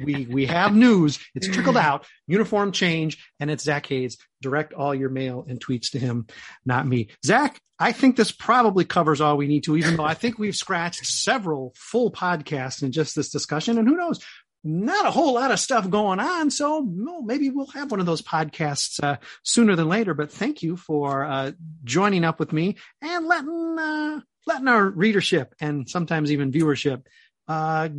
[0.00, 1.18] We we have news.
[1.34, 2.06] It's trickled out.
[2.26, 4.18] Uniform change, and it's Zach Hayes.
[4.42, 6.26] Direct all your mail and tweets to him,
[6.64, 7.08] not me.
[7.24, 9.76] Zach, I think this probably covers all we need to.
[9.76, 13.96] Even though I think we've scratched several full podcasts in just this discussion, and who
[13.96, 14.20] knows,
[14.64, 16.50] not a whole lot of stuff going on.
[16.50, 20.14] So maybe we'll have one of those podcasts uh, sooner than later.
[20.14, 21.52] But thank you for uh,
[21.84, 27.04] joining up with me and letting uh, letting our readership and sometimes even viewership
[27.46, 27.90] uh,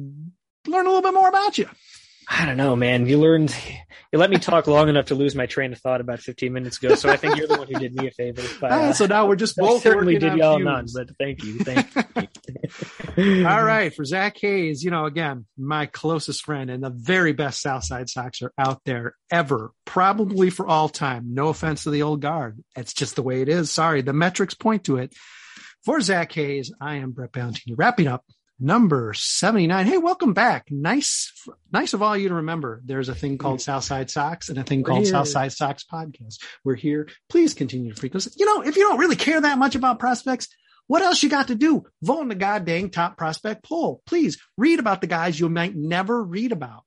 [0.68, 1.68] learn a little bit more about you.
[2.28, 3.06] I don't know, man.
[3.06, 3.56] You learned,
[4.12, 6.80] you let me talk long enough to lose my train of thought about 15 minutes
[6.80, 6.96] ago.
[6.96, 8.42] So I think you're the one who did me a favor.
[8.60, 10.96] By, Ah, uh, so now we're just I both certainly working did y'all fumes.
[10.96, 11.60] none, but thank you.
[11.60, 11.88] Thank
[13.16, 13.48] you.
[13.48, 17.62] All right, for Zach Hayes, you know, again, my closest friend and the very best
[17.62, 21.34] Southside Soxer out there ever, probably for all time.
[21.34, 22.62] No offense to the old guard.
[22.76, 23.70] It's just the way it is.
[23.72, 25.14] Sorry, the metrics point to it.
[25.86, 27.76] For Zach Hayes, I am Brett Ballantini.
[27.78, 28.26] Wrapping up
[28.60, 29.86] number 79.
[29.86, 30.68] Hey, welcome back.
[30.70, 31.32] Nice,
[31.72, 32.82] nice of all you to remember.
[32.86, 35.08] There's a thing called Southside Sox and a thing called.
[35.08, 36.38] Southside Sox podcast.
[36.64, 37.10] We're here.
[37.30, 38.34] Please continue to freak us.
[38.38, 40.48] You know, if you don't really care that much about prospects,
[40.88, 41.84] what else you got to do?
[42.02, 44.02] Vote in the goddamn top prospect poll.
[44.06, 46.84] Please read about the guys you might never read about.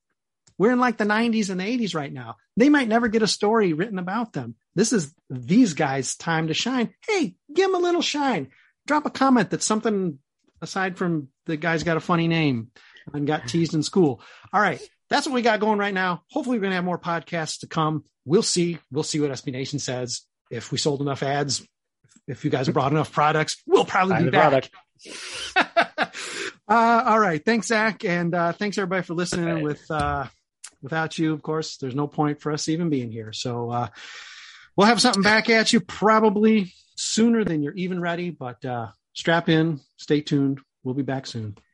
[0.56, 2.36] We're in like the 90s and the 80s right now.
[2.56, 4.56] They might never get a story written about them.
[4.74, 6.92] This is these guys' time to shine.
[7.06, 8.48] Hey, give them a little shine.
[8.86, 10.18] Drop a comment that's something
[10.60, 12.68] aside from the guy's got a funny name
[13.12, 14.20] and got teased in school.
[14.52, 14.80] All right.
[15.08, 16.22] That's what we got going right now.
[16.30, 18.04] Hopefully we're going to have more podcasts to come.
[18.24, 18.78] We'll see.
[18.92, 20.22] We'll see what SB Nation says.
[20.50, 21.66] If we sold enough ads,
[22.26, 24.70] if you guys brought enough products, we'll probably be back.
[25.56, 26.04] uh,
[26.68, 27.42] all right.
[27.42, 28.04] Thanks, Zach.
[28.04, 30.26] And uh, thanks everybody for listening with, uh,
[30.82, 33.32] without you, of course, there's no point for us even being here.
[33.32, 33.88] So, uh,
[34.76, 39.48] we'll have something back at you probably sooner than you're even ready, but, uh, strap
[39.48, 40.60] in, stay tuned.
[40.88, 41.58] We'll be back soon.